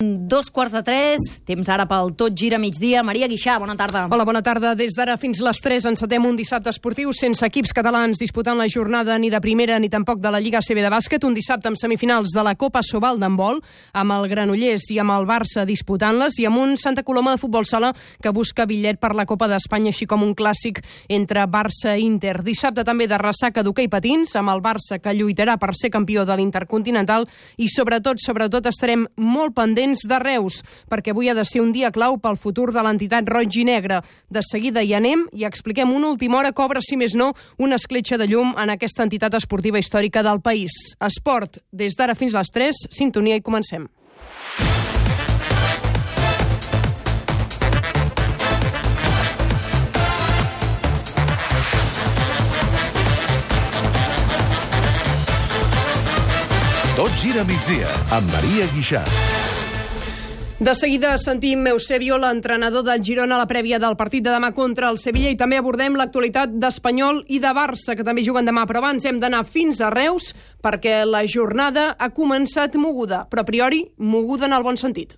Dos 0.00 0.48
quarts 0.54 0.70
de 0.70 0.80
tres, 0.86 1.40
temps 1.42 1.66
ara 1.74 1.82
pel 1.90 2.12
Tot 2.14 2.30
Gira 2.38 2.54
migdia. 2.62 3.00
Maria 3.02 3.26
Guixà, 3.26 3.56
bona 3.58 3.74
tarda. 3.74 4.04
Hola, 4.06 4.22
bona 4.22 4.38
tarda. 4.46 4.76
Des 4.78 4.94
d'ara 4.94 5.16
fins 5.18 5.40
les 5.42 5.58
3 5.58 5.88
encetem 5.90 6.22
un 6.22 6.36
dissabte 6.38 6.70
esportiu 6.70 7.10
sense 7.10 7.42
equips 7.42 7.72
catalans 7.74 8.20
disputant 8.22 8.54
la 8.62 8.68
jornada 8.70 9.16
ni 9.18 9.26
de 9.26 9.40
primera 9.42 9.74
ni 9.82 9.88
tampoc 9.90 10.20
de 10.22 10.30
la 10.30 10.38
Lliga 10.38 10.60
CB 10.62 10.84
de 10.84 10.92
bàsquet. 10.94 11.26
Un 11.26 11.34
dissabte 11.34 11.66
amb 11.66 11.80
semifinals 11.80 12.30
de 12.30 12.44
la 12.46 12.52
Copa 12.54 12.78
Sobal 12.86 13.18
d'handbol, 13.18 13.58
amb 13.92 14.14
el 14.14 14.28
Granollers 14.30 14.86
i 14.94 15.00
amb 15.02 15.16
el 15.16 15.26
Barça 15.26 15.64
disputant-les 15.66 16.38
i 16.38 16.46
amb 16.46 16.62
un 16.62 16.76
Santa 16.78 17.02
Coloma 17.02 17.34
de 17.34 17.42
futbol 17.42 17.66
sala 17.66 17.90
que 18.22 18.30
busca 18.30 18.68
bitllet 18.70 19.02
per 19.02 19.16
la 19.18 19.26
Copa 19.26 19.50
d'Espanya, 19.50 19.90
així 19.90 20.06
com 20.06 20.22
un 20.22 20.36
clàssic 20.38 20.78
entre 21.08 21.42
Barça 21.50 21.96
i 21.98 22.06
Inter. 22.06 22.36
Dissabte 22.46 22.86
també 22.86 23.10
de 23.10 23.18
ressaca 23.18 23.66
d'hoquei 23.66 23.90
patins, 23.90 24.36
amb 24.38 24.54
el 24.54 24.62
Barça 24.62 25.02
que 25.02 25.18
lluitarà 25.18 25.58
per 25.58 25.74
ser 25.74 25.90
campió 25.90 26.22
de 26.22 26.38
l'Intercontinental 26.38 27.26
i 27.58 27.66
sobretot, 27.66 28.22
sobretot 28.22 28.70
estarem 28.70 29.08
molt 29.18 29.58
pendents 29.58 29.86
de 30.08 30.18
Reus, 30.20 30.60
perquè 30.90 31.14
avui 31.14 31.30
ha 31.30 31.34
de 31.34 31.44
ser 31.48 31.62
un 31.64 31.72
dia 31.72 31.90
clau 31.94 32.18
pel 32.20 32.36
futur 32.36 32.68
de 32.74 32.82
l'entitat 32.84 33.28
Roig 33.30 33.56
i 33.56 33.64
Negre. 33.64 34.02
De 34.28 34.42
seguida 34.44 34.82
hi 34.84 34.92
anem 34.98 35.24
i 35.32 35.46
expliquem 35.48 35.94
una 35.94 36.10
última 36.12 36.38
hora 36.38 36.52
que 36.52 36.64
obre, 36.64 36.82
si 36.84 36.98
més 37.00 37.14
no, 37.16 37.32
una 37.56 37.78
escletxa 37.80 38.18
de 38.20 38.28
llum 38.28 38.54
en 38.58 38.74
aquesta 38.74 39.06
entitat 39.06 39.38
esportiva 39.40 39.80
històrica 39.80 40.22
del 40.26 40.42
país. 40.44 40.74
Esport, 41.00 41.62
des 41.72 41.96
d'ara 41.96 42.18
fins 42.18 42.36
les 42.36 42.52
3, 42.52 42.88
sintonia 42.90 43.40
i 43.40 43.44
comencem. 43.44 43.88
Tot 56.98 57.14
gira 57.14 57.44
migdia 57.46 57.86
amb 58.10 58.26
Maria 58.34 58.66
Guixà. 58.74 59.04
De 60.58 60.74
seguida 60.74 61.12
sentim 61.22 61.68
Eusebio, 61.70 62.16
l'entrenador 62.18 62.82
del 62.82 62.98
Girona, 62.98 63.36
a 63.36 63.44
la 63.44 63.46
prèvia 63.46 63.78
del 63.78 63.94
partit 63.94 64.24
de 64.26 64.32
demà 64.34 64.50
contra 64.56 64.88
el 64.90 64.98
Sevilla 64.98 65.30
i 65.30 65.38
també 65.38 65.60
abordem 65.60 65.94
l'actualitat 65.94 66.56
d'Espanyol 66.58 67.22
i 67.30 67.38
de 67.38 67.52
Barça, 67.54 67.94
que 67.94 68.02
també 68.02 68.26
juguen 68.26 68.50
demà. 68.50 68.66
Però 68.66 68.82
abans 68.82 69.06
hem 69.06 69.22
d'anar 69.22 69.44
fins 69.46 69.78
a 69.78 69.92
Reus 69.94 70.32
perquè 70.58 71.04
la 71.06 71.22
jornada 71.30 71.92
ha 71.94 72.10
començat 72.10 72.74
moguda, 72.74 73.28
però 73.30 73.46
a 73.46 73.50
priori 73.54 73.84
moguda 73.98 74.50
en 74.50 74.58
el 74.58 74.66
bon 74.66 74.76
sentit. 74.76 75.14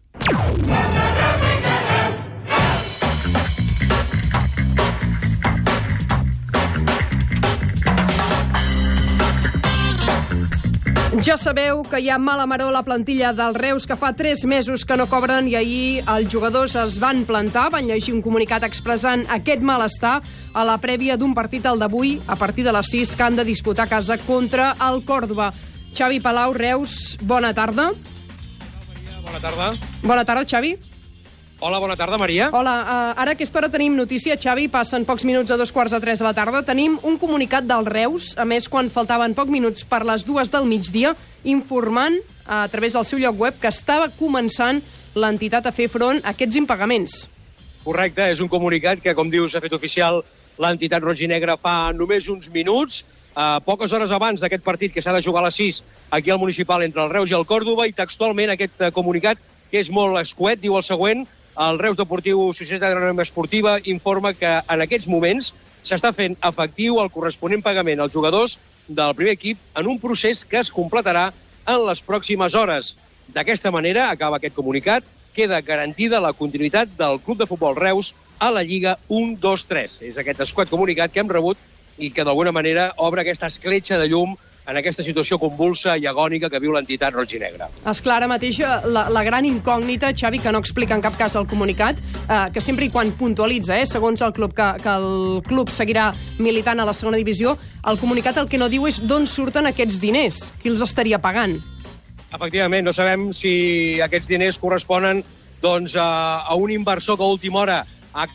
Ja 11.18 11.34
sabeu 11.34 11.80
que 11.90 11.98
hi 11.98 12.06
ha 12.06 12.20
mala 12.22 12.44
maró 12.46 12.68
a 12.70 12.72
la 12.72 12.84
plantilla 12.86 13.32
del 13.34 13.56
Reus 13.56 13.82
que 13.82 13.96
fa 13.98 14.12
3 14.14 14.44
mesos 14.46 14.84
que 14.86 14.94
no 14.96 15.08
cobren 15.10 15.48
i 15.50 15.56
ahir 15.58 16.04
els 16.06 16.30
jugadors 16.30 16.76
es 16.78 17.00
van 17.02 17.24
plantar, 17.26 17.64
van 17.74 17.88
llegir 17.90 18.14
un 18.14 18.22
comunicat 18.22 18.62
expressant 18.62 19.24
aquest 19.26 19.64
malestar 19.66 20.20
a 20.54 20.64
la 20.64 20.76
prèvia 20.78 21.16
d'un 21.18 21.34
partit 21.34 21.66
al 21.66 21.82
d'avui 21.82 22.20
a 22.30 22.36
partir 22.38 22.62
de 22.62 22.74
les 22.76 22.92
6 22.94 23.16
que 23.18 23.26
han 23.26 23.40
de 23.40 23.44
disputar 23.48 23.88
a 23.88 23.90
casa 23.90 24.20
contra 24.22 24.76
el 24.86 25.02
Còrdoba. 25.02 25.50
Xavi 25.98 26.20
Palau, 26.22 26.54
Reus, 26.54 27.18
bona 27.26 27.50
tarda. 27.58 27.90
Bona 29.26 29.42
tarda. 29.42 29.72
Bona 30.06 30.24
tarda, 30.24 30.46
Xavi. 30.46 30.76
Hola, 31.62 31.78
bona 31.78 31.92
tarda, 31.92 32.16
Maria. 32.16 32.48
Hola, 32.56 32.72
uh, 32.80 33.20
ara 33.20 33.34
a 33.34 33.36
aquesta 33.36 33.58
hora 33.60 33.68
tenim 33.68 33.92
notícia, 33.92 34.32
Xavi, 34.40 34.70
passen 34.72 35.02
pocs 35.04 35.26
minuts 35.28 35.52
a 35.52 35.58
dos 35.60 35.68
quarts 35.76 35.92
de 35.92 35.98
tres 36.00 36.22
de 36.22 36.24
la 36.24 36.32
tarda. 36.32 36.62
Tenim 36.64 36.94
un 37.04 37.18
comunicat 37.20 37.66
del 37.68 37.84
Reus, 37.84 38.30
a 38.40 38.46
més, 38.48 38.64
quan 38.64 38.88
faltaven 38.88 39.34
pocs 39.36 39.52
minuts 39.52 39.84
per 39.84 40.00
les 40.08 40.24
dues 40.24 40.48
del 40.48 40.64
migdia, 40.64 41.12
informant 41.44 42.16
uh, 42.16 42.62
a 42.62 42.68
través 42.72 42.96
del 42.96 43.04
seu 43.04 43.20
lloc 43.20 43.36
web 43.44 43.58
que 43.60 43.68
estava 43.68 44.08
començant 44.16 44.80
l'entitat 45.12 45.68
a 45.68 45.72
fer 45.76 45.90
front 45.92 46.22
a 46.24 46.32
aquests 46.32 46.56
impagaments. 46.56 47.16
Correcte, 47.84 48.30
és 48.32 48.40
un 48.40 48.48
comunicat 48.48 49.02
que, 49.04 49.12
com 49.18 49.28
dius, 49.28 49.52
ha 49.52 49.60
fet 49.60 49.76
oficial 49.76 50.22
l'entitat 50.56 51.04
roig 51.04 51.20
i 51.20 51.28
negra 51.28 51.58
fa 51.60 51.92
només 51.92 52.30
uns 52.32 52.48
minuts, 52.54 53.02
uh, 53.34 53.58
poques 53.66 53.92
hores 53.92 54.14
abans 54.16 54.40
d'aquest 54.40 54.64
partit 54.64 54.96
que 54.96 55.04
s'ha 55.04 55.12
de 55.12 55.20
jugar 55.20 55.44
a 55.44 55.50
les 55.50 55.60
6 55.60 55.82
aquí 56.16 56.32
al 56.32 56.40
municipal 56.40 56.80
entre 56.88 57.04
el 57.04 57.12
Reus 57.12 57.28
i 57.28 57.36
el 57.36 57.44
Còrdoba, 57.44 57.84
i 57.84 57.92
textualment 57.92 58.56
aquest 58.56 58.80
uh, 58.80 58.88
comunicat, 58.96 59.36
que 59.68 59.84
és 59.84 59.92
molt 59.92 60.16
escuet, 60.24 60.56
diu 60.64 60.80
el 60.80 60.88
següent, 60.88 61.26
el 61.58 61.78
Reus 61.78 61.96
Deportiu 61.98 62.52
Societat 62.54 62.92
Agrària 62.92 63.26
Esportiva 63.26 63.78
informa 63.84 64.32
que 64.34 64.50
en 64.60 64.84
aquests 64.84 65.08
moments 65.10 65.52
s'està 65.84 66.12
fent 66.14 66.36
efectiu 66.46 67.00
el 67.02 67.10
corresponent 67.10 67.62
pagament 67.64 68.00
als 68.00 68.12
jugadors 68.12 68.58
del 68.88 69.14
primer 69.14 69.34
equip 69.38 69.58
en 69.78 69.88
un 69.88 69.98
procés 69.98 70.44
que 70.44 70.60
es 70.60 70.70
completarà 70.72 71.30
en 71.66 71.86
les 71.86 72.02
pròximes 72.02 72.54
hores. 72.54 72.94
D'aquesta 73.30 73.70
manera, 73.70 74.10
acaba 74.10 74.38
aquest 74.38 74.54
comunicat, 74.54 75.04
queda 75.34 75.60
garantida 75.62 76.20
la 76.20 76.32
continuïtat 76.34 76.90
del 76.98 77.20
Club 77.22 77.38
de 77.38 77.46
Futbol 77.46 77.76
Reus 77.76 78.14
a 78.38 78.50
la 78.50 78.64
Lliga 78.66 78.96
1-2-3. 79.08 80.00
És 80.10 80.18
aquest 80.18 80.40
esquat 80.42 80.70
comunicat 80.70 81.12
que 81.12 81.22
hem 81.22 81.30
rebut 81.30 81.58
i 81.98 82.10
que 82.10 82.24
d'alguna 82.24 82.52
manera 82.52 82.90
obre 82.96 83.22
aquesta 83.22 83.46
escletxa 83.46 83.98
de 84.00 84.08
llum 84.10 84.34
en 84.68 84.76
aquesta 84.76 85.04
situació 85.06 85.38
convulsa 85.40 85.96
i 85.98 86.06
agònica 86.06 86.50
que 86.50 86.60
viu 86.62 86.74
l'entitat 86.74 87.14
roig 87.14 87.32
i 87.34 87.40
negra. 87.42 87.68
Esclar, 87.90 88.20
ara 88.20 88.28
mateix 88.30 88.60
la, 88.60 89.06
la 89.10 89.24
gran 89.26 89.46
incògnita, 89.48 90.12
Xavi, 90.16 90.42
que 90.42 90.52
no 90.52 90.60
explica 90.62 90.94
en 90.94 91.04
cap 91.04 91.16
cas 91.18 91.36
el 91.38 91.48
comunicat, 91.50 91.98
eh, 92.28 92.46
que 92.54 92.62
sempre 92.64 92.86
i 92.86 92.92
quan 92.92 93.12
puntualitza, 93.18 93.78
eh, 93.80 93.88
segons 93.88 94.22
el 94.26 94.34
club, 94.36 94.54
que, 94.56 94.68
que 94.82 94.94
el 94.94 95.42
club 95.48 95.72
seguirà 95.74 96.10
militant 96.38 96.80
a 96.80 96.88
la 96.88 96.94
segona 96.94 97.20
divisió, 97.20 97.56
el 97.88 97.98
comunicat 97.98 98.38
el 98.42 98.50
que 98.50 98.60
no 98.60 98.70
diu 98.70 98.86
és 98.90 99.00
d'on 99.02 99.26
surten 99.26 99.70
aquests 99.70 100.00
diners, 100.02 100.50
qui 100.62 100.72
els 100.72 100.84
estaria 100.84 101.18
pagant. 101.22 101.58
Efectivament, 102.30 102.84
no 102.86 102.94
sabem 102.94 103.32
si 103.34 103.98
aquests 104.04 104.28
diners 104.30 104.58
corresponen 104.60 105.24
doncs, 105.60 105.96
a, 105.98 106.44
a 106.46 106.54
un 106.54 106.70
inversor 106.70 107.18
que 107.18 107.26
a 107.26 107.34
última 107.34 107.64
hora 107.64 107.80
ha 108.14 108.28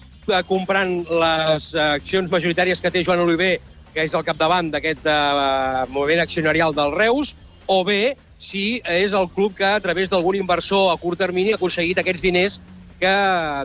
comprant 0.47 1.05
les 1.05 1.69
accions 1.77 2.31
majoritàries 2.31 2.81
que 2.81 2.91
té 2.91 3.03
Joan 3.05 3.21
Oliver 3.23 3.53
que 3.95 4.03
és 4.03 4.13
al 4.13 4.25
capdavant 4.27 4.69
d'aquest 4.73 5.07
uh, 5.07 5.85
moviment 5.95 6.21
accionarial 6.21 6.75
del 6.75 6.91
Reus, 6.93 7.33
o 7.65 7.79
bé 7.87 8.17
si 8.37 8.81
és 8.83 9.15
el 9.15 9.29
club 9.31 9.55
que, 9.57 9.65
a 9.65 9.81
través 9.81 10.11
d'algun 10.11 10.35
inversor 10.37 10.91
a 10.91 10.97
curt 11.01 11.17
termini, 11.23 11.53
ha 11.53 11.59
aconseguit 11.59 11.97
aquests 12.01 12.21
diners 12.21 12.59
que, 12.99 13.15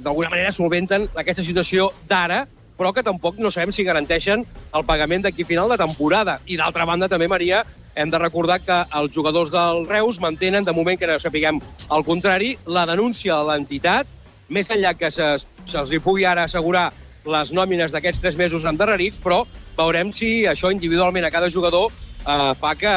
d'alguna 0.04 0.30
manera, 0.30 0.54
solventen 0.54 1.08
aquesta 1.18 1.44
situació 1.44 1.90
d'ara, 2.08 2.44
però 2.78 2.94
que 2.96 3.04
tampoc 3.04 3.36
no 3.42 3.50
sabem 3.52 3.74
si 3.76 3.84
garanteixen 3.84 4.46
el 4.46 4.86
pagament 4.88 5.26
d'aquí 5.26 5.44
final 5.44 5.68
de 5.68 5.76
temporada. 5.82 6.38
I, 6.46 6.56
d'altra 6.56 6.86
banda, 6.88 7.10
també, 7.12 7.28
Maria, 7.28 7.64
hem 7.94 8.10
de 8.10 8.18
recordar 8.22 8.60
que 8.64 8.78
els 8.96 9.12
jugadors 9.12 9.50
del 9.52 9.84
Reus 9.90 10.20
mantenen, 10.22 10.64
de 10.64 10.72
moment 10.72 10.96
que 10.98 11.10
no 11.10 11.18
sapiguem 11.20 11.60
el 11.60 12.06
contrari, 12.06 12.54
la 12.66 12.86
denúncia 12.88 13.36
de 13.36 13.50
l'entitat, 13.50 14.08
més 14.48 14.70
enllà 14.70 14.94
que 14.98 15.10
se'ls 15.12 15.46
se, 15.66 16.00
pugui 16.02 16.24
ara 16.24 16.46
assegurar 16.48 16.88
les 17.28 17.52
nòmines 17.52 17.92
d'aquests 17.92 18.22
tres 18.22 18.38
mesos 18.38 18.64
endarrerits, 18.64 19.18
però 19.22 19.44
veurem 19.80 20.12
si 20.12 20.44
això 20.46 20.70
individualment 20.72 21.26
a 21.26 21.32
cada 21.32 21.50
jugador 21.50 21.90
eh, 21.90 22.52
fa 22.60 22.74
que 22.76 22.92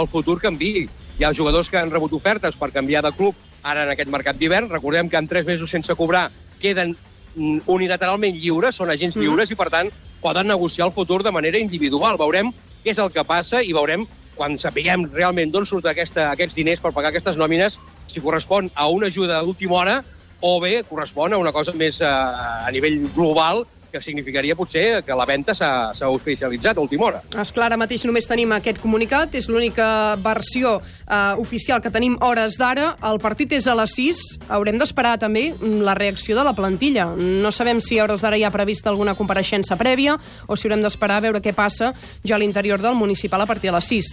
el 0.00 0.08
futur 0.08 0.38
canvi. 0.40 0.88
Hi 1.18 1.26
ha 1.26 1.34
jugadors 1.34 1.70
que 1.70 1.78
han 1.80 1.90
rebut 1.90 2.14
ofertes 2.14 2.56
per 2.56 2.70
canviar 2.74 3.02
de 3.02 3.12
club 3.12 3.34
ara 3.62 3.84
en 3.84 3.92
aquest 3.94 4.10
mercat 4.10 4.38
d'hivern. 4.38 4.70
Recordem 4.70 5.10
que 5.10 5.18
en 5.18 5.28
tres 5.28 5.46
mesos 5.46 5.70
sense 5.70 5.94
cobrar 5.98 6.28
queden 6.62 6.94
mm, 7.34 7.66
unilateralment 7.66 8.38
lliures, 8.38 8.76
són 8.76 8.90
agents 8.90 9.16
mm 9.16 9.18
-hmm. 9.18 9.26
lliures 9.26 9.50
i, 9.50 9.56
per 9.56 9.70
tant, 9.70 9.90
poden 10.20 10.46
negociar 10.46 10.86
el 10.86 10.92
futur 10.92 11.22
de 11.22 11.34
manera 11.34 11.58
individual. 11.58 12.18
Veurem 12.18 12.52
què 12.84 12.90
és 12.90 12.98
el 12.98 13.10
que 13.10 13.24
passa 13.24 13.62
i 13.62 13.72
veurem, 13.72 14.06
quan 14.36 14.58
sapiguem 14.58 15.10
realment 15.12 15.50
d'on 15.50 15.66
surten 15.66 15.90
aquesta, 15.90 16.30
aquests 16.30 16.54
diners 16.54 16.80
per 16.80 16.92
pagar 16.92 17.10
aquestes 17.10 17.36
nòmines, 17.36 17.78
si 18.06 18.20
correspon 18.20 18.70
a 18.74 18.86
una 18.88 19.06
ajuda 19.06 19.42
d'última 19.42 19.74
hora 19.74 20.04
o 20.40 20.60
bé 20.60 20.84
correspon 20.84 21.32
a 21.32 21.38
una 21.38 21.52
cosa 21.52 21.72
més 21.72 22.00
eh, 22.00 22.06
a 22.06 22.70
nivell 22.70 23.10
global 23.14 23.66
que 23.92 24.00
significaria 24.02 24.56
potser 24.56 25.02
que 25.04 25.16
la 25.16 25.26
venda 25.28 25.54
s'ha 25.56 26.10
oficialitzat 26.10 26.78
a 26.78 26.84
última 26.84 27.06
hora. 27.08 27.22
Esclar, 27.40 27.68
ara 27.70 27.78
mateix 27.80 28.04
només 28.08 28.28
tenim 28.28 28.52
aquest 28.56 28.80
comunicat, 28.82 29.34
és 29.38 29.48
l'única 29.48 30.16
versió 30.22 30.78
eh, 30.80 31.34
oficial 31.40 31.82
que 31.84 31.92
tenim 31.94 32.18
hores 32.24 32.58
d'ara. 32.60 32.90
El 33.08 33.20
partit 33.22 33.52
és 33.58 33.68
a 33.68 33.76
les 33.78 33.94
6, 33.96 34.22
haurem 34.54 34.78
d'esperar 34.80 35.16
també 35.22 35.52
la 35.60 35.96
reacció 35.98 36.36
de 36.38 36.44
la 36.46 36.54
plantilla. 36.56 37.08
No 37.16 37.52
sabem 37.52 37.82
si 37.84 37.98
a 37.98 38.04
hores 38.04 38.24
d'ara 38.24 38.38
hi 38.38 38.44
ha 38.44 38.54
prevista 38.54 38.92
alguna 38.92 39.16
compareixença 39.18 39.78
prèvia 39.80 40.18
o 40.46 40.56
si 40.56 40.68
haurem 40.68 40.84
d'esperar 40.84 41.18
a 41.18 41.26
veure 41.28 41.42
què 41.44 41.54
passa 41.56 41.94
ja 42.24 42.36
a 42.36 42.42
l'interior 42.42 42.82
del 42.82 42.94
municipal 42.98 43.42
a 43.42 43.46
partir 43.46 43.72
de 43.72 43.76
les 43.78 43.92
6. 43.94 44.12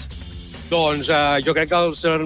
Doncs 0.69 1.09
eh, 1.09 1.41
jo 1.45 1.53
crec 1.53 1.69
que 1.69 1.79
els 1.79 2.03
eh, 2.07 2.17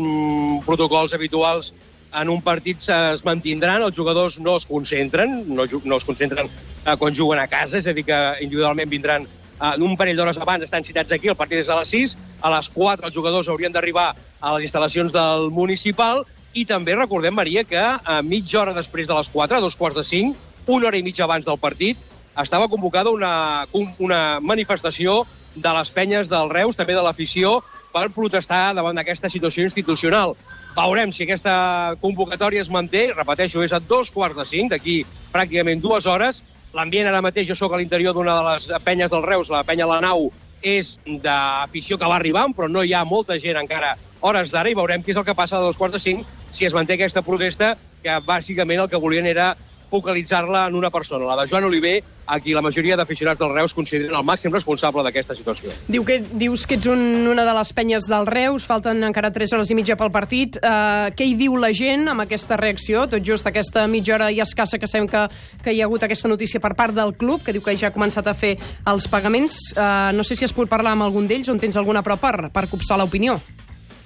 protocols 0.65 1.13
habituals 1.13 1.73
en 2.13 2.29
un 2.29 2.41
partit 2.41 2.81
es 2.89 3.23
mantindran, 3.25 3.83
els 3.85 3.95
jugadors 3.95 4.39
no 4.39 4.55
es 4.57 4.65
concentren, 4.65 5.43
no, 5.47 5.65
no 5.83 5.99
es 5.99 6.07
concentren 6.07 6.49
eh, 6.49 6.95
quan 6.97 7.15
juguen 7.15 7.39
a 7.39 7.47
casa, 7.47 7.77
és 7.77 7.87
a 7.87 7.93
dir, 7.93 8.05
que 8.07 8.19
individualment 8.41 8.89
vindran 8.89 9.27
eh, 9.27 9.75
un 9.77 9.95
parell 9.97 10.17
d'hores 10.17 10.39
abans, 10.41 10.65
estan 10.65 10.85
citats 10.87 11.13
aquí, 11.13 11.29
el 11.29 11.37
partit 11.39 11.61
és 11.63 11.69
a 11.69 11.79
les 11.81 11.93
6, 11.93 12.17
a 12.41 12.51
les 12.55 12.69
4 12.73 13.09
els 13.09 13.15
jugadors 13.15 13.49
haurien 13.51 13.73
d'arribar 13.73 14.11
a 14.39 14.53
les 14.55 14.69
instal·lacions 14.69 15.13
del 15.13 15.49
municipal, 15.53 16.25
i 16.57 16.65
també 16.65 16.95
recordem, 16.97 17.35
Maria, 17.35 17.63
que 17.63 17.79
a 17.79 18.21
mitja 18.25 18.63
hora 18.63 18.73
després 18.73 19.07
de 19.07 19.13
les 19.13 19.29
4, 19.29 19.59
a 19.59 19.61
dos 19.61 19.75
quarts 19.77 19.99
de 19.99 20.05
5, 20.07 20.47
una 20.73 20.89
hora 20.89 20.97
i 20.97 21.05
mitja 21.05 21.27
abans 21.27 21.45
del 21.45 21.59
partit, 21.61 21.97
estava 22.39 22.69
convocada 22.69 23.11
una, 23.13 23.67
una 23.99 24.39
manifestació 24.41 25.25
de 25.55 25.73
les 25.75 25.91
penyes 25.91 26.29
del 26.29 26.49
Reus, 26.49 26.77
també 26.77 26.95
de 26.97 27.03
l'afició, 27.05 27.59
per 27.93 28.09
protestar 28.13 28.73
davant 28.77 28.97
d'aquesta 28.97 29.29
situació 29.29 29.65
institucional. 29.65 30.35
Veurem 30.75 31.11
si 31.11 31.25
aquesta 31.25 31.95
convocatòria 32.01 32.61
es 32.61 32.69
manté. 32.69 33.09
Repeteixo, 33.15 33.63
és 33.65 33.73
a 33.73 33.79
dos 33.79 34.11
quarts 34.13 34.37
de 34.37 34.45
cinc, 34.45 34.71
d'aquí 34.73 35.01
pràcticament 35.33 35.81
dues 35.81 36.05
hores. 36.05 36.43
L'ambient 36.73 37.09
ara 37.09 37.23
mateix, 37.25 37.47
jo 37.49 37.57
sóc 37.57 37.73
a 37.73 37.79
l'interior 37.81 38.13
d'una 38.13 38.35
de 38.37 38.45
les 38.51 38.83
penyes 38.85 39.09
del 39.09 39.25
Reus, 39.25 39.49
la 39.49 39.63
penya 39.65 39.87
La 39.89 39.99
Nau, 40.05 40.29
és 40.61 40.97
d'afició 41.05 41.97
que 41.97 42.07
va 42.07 42.19
arribant, 42.19 42.53
però 42.53 42.67
no 42.69 42.83
hi 42.83 42.93
ha 42.93 43.05
molta 43.07 43.39
gent 43.39 43.57
encara 43.57 43.95
hores 44.21 44.51
d'ara 44.51 44.69
i 44.69 44.75
veurem 44.77 45.01
què 45.03 45.13
és 45.13 45.17
el 45.17 45.25
que 45.25 45.35
passa 45.35 45.57
a 45.57 45.63
dos 45.63 45.77
quarts 45.79 45.95
de 45.95 46.01
cinc 46.03 46.27
si 46.51 46.65
es 46.67 46.75
manté 46.75 46.97
aquesta 46.97 47.23
protesta, 47.23 47.75
que 48.03 48.15
bàsicament 48.25 48.83
el 48.83 48.89
que 48.89 48.99
volien 48.99 49.27
era 49.27 49.53
focalitzar-la 49.89 50.67
en 50.67 50.75
una 50.75 50.89
persona, 50.89 51.25
la 51.25 51.41
de 51.41 51.49
Joan 51.49 51.65
Oliver, 51.65 52.03
a 52.29 52.37
qui 52.39 52.53
la 52.53 52.61
majoria 52.61 52.95
d'aficionats 52.95 53.39
del 53.39 53.53
Reus 53.55 53.73
consideren 53.73 54.13
el 54.13 54.25
màxim 54.25 54.53
responsable 54.53 55.01
d'aquesta 55.03 55.33
situació. 55.35 55.73
Diu 55.89 56.05
que, 56.05 56.19
dius 56.21 56.67
que 56.69 56.77
ets 56.77 56.85
un, 56.91 57.01
una 57.31 57.45
de 57.47 57.55
les 57.57 57.71
penyes 57.73 58.05
del 58.09 58.27
Reus, 58.29 58.67
falten 58.69 59.01
encara 59.07 59.31
3 59.33 59.55
hores 59.57 59.71
i 59.73 59.77
mitja 59.77 59.97
pel 59.97 60.11
partit. 60.13 60.59
Uh, 60.61 61.09
què 61.17 61.25
hi 61.25 61.33
diu 61.39 61.57
la 61.57 61.71
gent 61.73 62.05
amb 62.13 62.21
aquesta 62.25 62.57
reacció? 62.61 63.07
Tot 63.09 63.25
just 63.25 63.49
aquesta 63.49 63.87
mitja 63.89 64.15
hora 64.15 64.29
i 64.29 64.43
escassa 64.45 64.77
que 64.77 64.87
sabem 64.87 65.09
que, 65.09 65.25
que 65.65 65.73
hi 65.73 65.81
ha 65.81 65.89
hagut 65.89 66.05
aquesta 66.05 66.29
notícia 66.29 66.61
per 66.61 66.75
part 66.77 66.93
del 66.93 67.15
club, 67.17 67.41
que 67.45 67.55
diu 67.55 67.65
que 67.65 67.73
ja 67.77 67.89
ha 67.89 67.95
començat 67.95 68.29
a 68.29 68.37
fer 68.37 68.55
els 68.85 69.09
pagaments. 69.09 69.57
Uh, 69.73 70.13
no 70.13 70.23
sé 70.27 70.37
si 70.37 70.45
has 70.45 70.53
pogut 70.53 70.69
parlar 70.69 70.93
amb 70.93 71.09
algun 71.09 71.27
d'ells, 71.27 71.49
on 71.49 71.57
tens 71.57 71.81
alguna 71.81 72.05
prova 72.05 72.21
per, 72.21 72.51
per 72.53 72.67
copsar 72.69 72.99
l'opinió. 73.01 73.39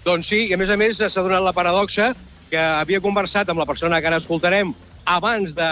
Doncs 0.03 0.31
sí, 0.31 0.45
i 0.47 0.55
a 0.55 0.59
més 0.59 0.71
a 0.71 0.79
més 0.79 0.99
s'ha 0.99 1.23
donat 1.23 1.43
la 1.43 1.55
paradoxa 1.55 2.13
que 2.51 2.59
havia 2.59 3.01
conversat 3.01 3.49
amb 3.49 3.59
la 3.59 3.65
persona 3.65 3.99
que 3.99 4.09
ara 4.09 4.19
escoltarem 4.21 4.73
abans 5.05 5.53
de 5.55 5.69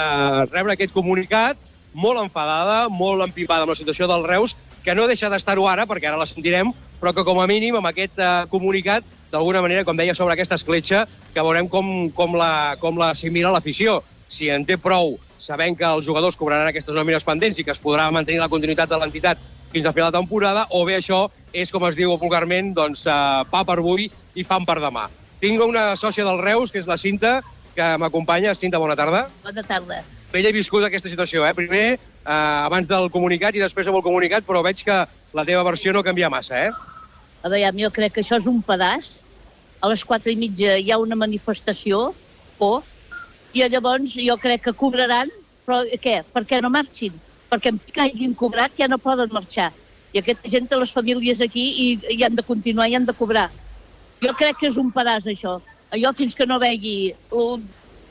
rebre 0.52 0.76
aquest 0.76 0.94
comunicat, 0.94 1.58
molt 1.94 2.22
enfadada, 2.22 2.86
molt 2.90 3.24
empipada 3.24 3.66
amb 3.66 3.74
la 3.74 3.80
situació 3.80 4.08
del 4.08 4.26
Reus, 4.28 4.56
que 4.84 4.96
no 4.96 5.08
deixa 5.10 5.30
d'estar-ho 5.30 5.68
ara, 5.70 5.86
perquè 5.88 6.10
ara 6.10 6.20
la 6.20 6.30
sentirem, 6.30 6.72
però 7.02 7.14
que 7.14 7.26
com 7.26 7.42
a 7.42 7.48
mínim 7.50 7.76
amb 7.78 7.90
aquest 7.90 8.18
uh, 8.20 8.46
comunicat, 8.52 9.06
d'alguna 9.32 9.62
manera, 9.64 9.86
com 9.88 9.98
deia, 9.98 10.16
sobre 10.18 10.36
aquesta 10.36 10.58
escletxa, 10.60 11.06
que 11.34 11.44
veurem 11.44 11.70
com, 11.72 12.10
com 12.16 12.36
la, 12.38 12.78
com 12.82 12.98
la 13.00 13.12
assimila 13.16 13.54
l'afició. 13.54 14.02
Si 14.32 14.50
en 14.52 14.66
té 14.68 14.78
prou, 14.82 15.18
sabent 15.42 15.78
que 15.78 15.88
els 15.88 16.06
jugadors 16.06 16.38
cobraran 16.38 16.70
aquestes 16.70 16.96
nòmines 16.96 17.26
pendents 17.28 17.60
i 17.60 17.66
que 17.66 17.74
es 17.74 17.82
podrà 17.82 18.10
mantenir 18.14 18.42
la 18.42 18.52
continuïtat 18.52 18.92
de 18.92 19.00
l'entitat 19.02 19.40
fins 19.72 19.88
a 19.88 19.94
fer 19.96 20.04
la 20.04 20.12
temporada, 20.14 20.68
o 20.70 20.84
bé 20.86 20.98
això 21.00 21.26
és, 21.54 21.72
com 21.72 21.86
es 21.88 21.96
diu 21.96 22.14
vulgarment, 22.20 22.74
doncs, 22.76 23.06
uh, 23.08 23.42
pa 23.52 23.64
per 23.68 23.80
avui 23.80 24.10
i 24.36 24.46
fam 24.48 24.68
per 24.68 24.80
demà. 24.84 25.08
Tinc 25.42 25.64
una 25.64 25.96
sòcia 25.98 26.26
del 26.28 26.42
Reus, 26.44 26.72
que 26.72 26.82
és 26.84 26.90
la 26.90 27.00
Cinta, 27.02 27.40
que 27.76 27.90
m'acompanya. 28.02 28.54
Cinta, 28.56 28.80
bona 28.82 28.96
tarda. 28.96 29.26
Bona 29.44 29.64
tarda. 29.64 30.02
Bé, 30.32 30.44
he 30.46 30.54
viscut 30.56 30.86
aquesta 30.88 31.10
situació, 31.12 31.44
eh? 31.48 31.54
Primer, 31.54 31.86
eh, 31.98 32.32
abans 32.32 32.88
del 32.88 33.10
comunicat 33.12 33.56
i 33.56 33.64
després 33.64 33.88
amb 33.88 34.00
el 34.00 34.06
comunicat, 34.06 34.46
però 34.48 34.64
veig 34.64 34.84
que 34.88 35.02
la 35.34 35.46
teva 35.48 35.66
versió 35.68 35.92
no 35.92 36.04
canvia 36.04 36.30
massa, 36.32 36.68
eh? 36.68 36.72
A 37.44 37.50
veure, 37.50 37.74
jo 37.80 37.92
crec 37.92 38.14
que 38.16 38.24
això 38.24 38.40
és 38.40 38.48
un 38.48 38.62
pedaç. 38.62 39.20
A 39.82 39.90
les 39.90 40.04
quatre 40.06 40.32
i 40.32 40.38
mitja 40.38 40.78
hi 40.78 40.92
ha 40.92 41.00
una 41.02 41.18
manifestació, 41.18 42.12
por, 42.62 42.84
i 43.54 43.66
llavors 43.68 44.14
jo 44.16 44.38
crec 44.38 44.68
que 44.68 44.74
cobraran, 44.78 45.32
però 45.66 45.82
què? 46.04 46.22
Per 46.34 46.44
què 46.48 46.62
no 46.62 46.70
marxin? 46.70 47.16
Perquè 47.52 47.74
en 47.74 47.80
que 47.84 48.04
hagin 48.04 48.36
cobrat 48.38 48.78
ja 48.78 48.88
no 48.88 49.02
poden 49.02 49.34
marxar. 49.34 49.72
I 50.14 50.22
aquesta 50.22 50.52
gent 50.52 50.70
té 50.70 50.78
les 50.78 50.94
famílies 50.94 51.42
aquí 51.44 51.66
i, 51.84 51.88
i 52.16 52.24
han 52.24 52.38
de 52.38 52.46
continuar 52.48 52.88
i 52.88 52.96
han 52.96 53.08
de 53.08 53.16
cobrar. 53.18 53.50
Jo 54.22 54.34
crec 54.38 54.60
que 54.60 54.70
és 54.70 54.78
un 54.78 54.92
pedaç, 54.94 55.28
això. 55.28 55.58
Jo, 56.00 56.14
fins 56.16 56.36
que 56.36 56.48
no 56.48 56.60
vegi 56.60 57.12
un, 57.36 57.64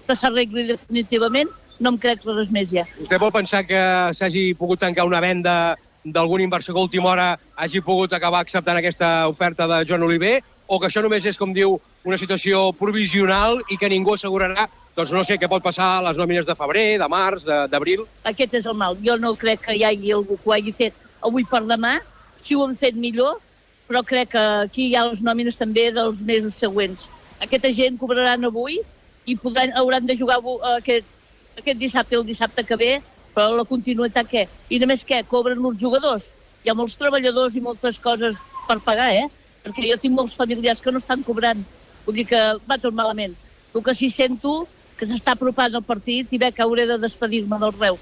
que 0.06 0.16
s'arregli 0.16 0.66
definitivament, 0.68 1.48
no 1.80 1.94
em 1.94 1.98
crec 2.00 2.24
res 2.28 2.50
més 2.52 2.68
ja. 2.72 2.84
Vostè 2.98 3.18
vol 3.20 3.32
pensar 3.32 3.62
que 3.68 3.80
s'hagi 4.16 4.50
pogut 4.58 4.82
tancar 4.82 5.06
una 5.08 5.22
venda 5.24 5.76
d'algun 6.04 6.42
inversor 6.44 6.74
que 6.74 6.80
a 6.80 6.88
última 6.88 7.10
hora 7.10 7.28
hagi 7.56 7.80
pogut 7.84 8.12
acabar 8.12 8.40
acceptant 8.40 8.76
aquesta 8.80 9.28
oferta 9.28 9.66
de 9.68 9.84
Joan 9.88 10.04
Oliver, 10.04 10.40
o 10.66 10.78
que 10.78 10.86
això 10.86 11.02
només 11.02 11.24
és, 11.26 11.38
com 11.40 11.52
diu, 11.56 11.78
una 12.04 12.16
situació 12.20 12.70
provisional 12.78 13.58
i 13.68 13.76
que 13.80 13.88
ningú 13.90 14.14
assegurarà, 14.14 14.68
doncs 14.96 15.12
no 15.12 15.24
sé, 15.24 15.36
què 15.40 15.48
pot 15.50 15.64
passar 15.64 15.88
a 15.96 16.02
les 16.08 16.18
nòmines 16.20 16.46
de 16.46 16.56
febrer, 16.56 16.98
de 17.00 17.08
març, 17.10 17.44
d'abril? 17.72 18.04
Aquest 18.28 18.54
és 18.60 18.68
el 18.70 18.76
mal. 18.78 18.96
Jo 19.04 19.16
no 19.20 19.34
crec 19.40 19.64
que 19.66 19.76
hi 19.76 19.84
hagi 19.88 20.12
algú 20.16 20.36
que 20.38 20.50
ho 20.50 20.56
hagi 20.56 20.74
fet 20.76 20.96
avui 21.26 21.44
per 21.48 21.62
demà. 21.68 21.98
Si 22.40 22.56
ho 22.56 22.64
han 22.64 22.76
fet 22.80 22.96
millor, 22.96 23.40
però 23.88 24.04
crec 24.06 24.30
que 24.36 24.44
aquí 24.66 24.88
hi 24.88 24.96
ha 24.96 25.08
les 25.10 25.24
nòmines 25.26 25.58
també 25.60 25.90
dels 25.96 26.22
mesos 26.24 26.56
següents. 26.60 27.08
Aquesta 27.40 27.70
gent 27.72 27.96
cobraran 28.00 28.44
avui 28.44 28.80
i 29.26 29.36
podran, 29.36 29.72
hauran 29.76 30.06
de 30.06 30.16
jugar 30.18 30.38
avu- 30.40 30.60
aquest, 30.76 31.06
aquest 31.58 31.78
dissabte 31.80 32.16
el 32.16 32.24
dissabte 32.26 32.64
que 32.64 32.76
ve, 32.76 32.90
però 33.34 33.54
la 33.56 33.64
continuïtat 33.64 34.28
què? 34.28 34.46
I 34.70 34.78
només 34.82 35.04
què? 35.06 35.22
Cobren 35.28 35.60
els 35.64 35.78
jugadors? 35.80 36.28
Hi 36.64 36.70
ha 36.70 36.74
molts 36.76 36.96
treballadors 37.00 37.56
i 37.56 37.62
moltes 37.64 37.98
coses 37.98 38.36
per 38.68 38.78
pagar, 38.84 39.12
eh? 39.16 39.26
Perquè 39.64 39.88
jo 39.90 39.96
tinc 40.00 40.14
molts 40.16 40.36
familiars 40.36 40.80
que 40.80 40.92
no 40.92 40.98
estan 41.00 41.22
cobrant. 41.24 41.62
Vull 42.06 42.16
dir 42.16 42.26
que 42.28 42.40
va 42.68 42.78
tot 42.80 42.94
malament. 42.96 43.34
El 43.74 43.82
que 43.86 43.94
sí 43.94 44.08
sento 44.10 44.66
que 44.98 45.06
s'està 45.08 45.32
apropant 45.36 45.72
el 45.74 45.82
partit 45.84 46.32
i 46.32 46.38
ve 46.40 46.50
que 46.52 46.62
hauré 46.64 46.86
de 46.88 46.98
despedir-me 47.00 47.58
del 47.60 47.72
Reus. 47.78 48.00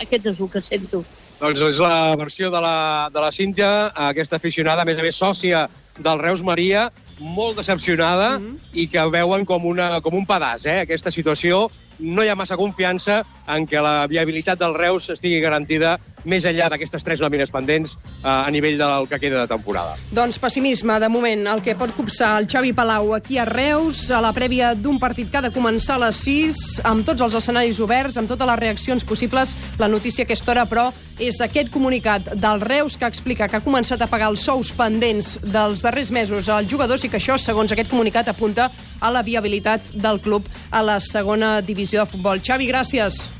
Aquest 0.00 0.26
és 0.30 0.40
el 0.40 0.48
que 0.52 0.60
sento. 0.62 1.02
Doncs 1.40 1.60
és 1.60 1.78
la 1.82 2.14
versió 2.16 2.50
de 2.50 2.60
la, 2.60 3.10
de 3.12 3.20
la 3.20 3.30
Cíntia, 3.32 3.68
aquesta 4.08 4.36
aficionada, 4.40 4.82
a 4.82 4.88
més 4.88 4.98
a 4.98 5.02
més 5.04 5.16
sòcia 5.18 5.66
del 5.98 6.18
Reus 6.22 6.42
Maria, 6.42 6.88
molt 7.18 7.56
decepcionada 7.56 8.38
mm 8.38 8.44
-hmm. 8.44 8.58
i 8.72 8.88
que 8.88 9.04
veuen 9.10 9.44
com, 9.44 9.64
una, 9.66 10.00
com 10.00 10.14
un 10.14 10.26
pedaç, 10.26 10.66
eh? 10.66 10.80
aquesta 10.80 11.10
situació. 11.10 11.70
No 11.98 12.22
hi 12.22 12.28
ha 12.28 12.36
massa 12.36 12.56
confiança 12.56 13.24
en 13.48 13.66
que 13.66 13.80
la 13.80 14.06
viabilitat 14.06 14.58
del 14.58 14.74
Reus 14.74 15.10
estigui 15.10 15.40
garantida 15.40 15.98
més 16.24 16.46
enllà 16.48 16.68
d'aquestes 16.72 17.04
tres 17.04 17.20
nòmines 17.22 17.52
pendents 17.54 17.94
eh, 17.94 18.28
a 18.28 18.50
nivell 18.50 18.78
del 18.80 19.08
que 19.10 19.20
queda 19.22 19.42
de 19.42 19.50
temporada. 19.50 19.96
Doncs 20.14 20.38
pessimisme, 20.42 20.98
de 21.00 21.10
moment, 21.12 21.46
el 21.54 21.62
que 21.62 21.76
pot 21.78 21.92
copsar 21.96 22.34
el 22.40 22.48
Xavi 22.50 22.72
Palau 22.76 23.14
aquí 23.16 23.38
a 23.38 23.46
Reus, 23.48 24.08
a 24.10 24.22
la 24.24 24.32
prèvia 24.36 24.74
d'un 24.74 24.98
partit 24.98 25.30
que 25.30 25.40
ha 25.40 25.44
de 25.44 25.52
començar 25.54 25.98
a 25.98 26.04
les 26.06 26.22
6, 26.24 26.62
amb 26.88 27.06
tots 27.06 27.24
els 27.24 27.38
escenaris 27.38 27.80
oberts, 27.84 28.18
amb 28.18 28.30
totes 28.30 28.48
les 28.48 28.60
reaccions 28.64 29.04
possibles. 29.04 29.54
La 29.78 29.88
notícia 29.88 30.24
a 30.24 30.28
aquesta 30.28 30.52
hora, 30.54 30.66
però, 30.68 30.88
és 31.18 31.40
aquest 31.42 31.72
comunicat 31.74 32.32
del 32.38 32.60
Reus 32.62 32.96
que 32.98 33.08
explica 33.08 33.48
que 33.48 33.58
ha 33.58 33.64
començat 33.64 34.02
a 34.02 34.10
pagar 34.10 34.30
els 34.32 34.44
sous 34.46 34.70
pendents 34.74 35.36
dels 35.42 35.82
darrers 35.82 36.12
mesos 36.14 36.48
als 36.48 36.70
jugadors 36.70 37.04
i 37.04 37.10
que 37.10 37.18
això, 37.18 37.38
segons 37.38 37.72
aquest 37.74 37.90
comunicat, 37.90 38.30
apunta 38.30 38.68
a 39.00 39.10
la 39.14 39.24
viabilitat 39.26 39.92
del 39.94 40.22
club 40.22 40.46
a 40.70 40.82
la 40.82 41.00
segona 41.00 41.58
divisió 41.62 42.04
de 42.04 42.10
futbol. 42.12 42.42
Xavi, 42.44 42.70
gràcies. 42.70 43.37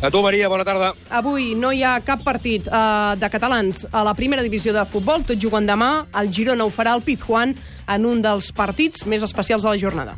A 0.00 0.12
tu, 0.12 0.22
Maria, 0.22 0.46
bona 0.46 0.62
tarda. 0.62 0.92
Avui 1.10 1.56
no 1.58 1.72
hi 1.74 1.82
ha 1.82 1.96
cap 2.06 2.22
partit 2.22 2.68
eh, 2.70 3.14
de 3.18 3.30
catalans 3.32 3.82
a 3.90 4.04
la 4.06 4.14
primera 4.14 4.44
divisió 4.46 4.70
de 4.70 4.84
futbol, 4.86 5.24
tot 5.26 5.42
juguen 5.42 5.66
demà. 5.66 6.06
El 6.20 6.30
Girona 6.30 6.62
ho 6.62 6.70
farà 6.70 6.94
al 6.94 7.02
Pizjuán 7.02 7.56
en 7.90 8.06
un 8.06 8.22
dels 8.22 8.52
partits 8.54 9.08
més 9.10 9.26
especials 9.26 9.66
de 9.66 9.74
la 9.74 9.80
jornada. 9.82 10.14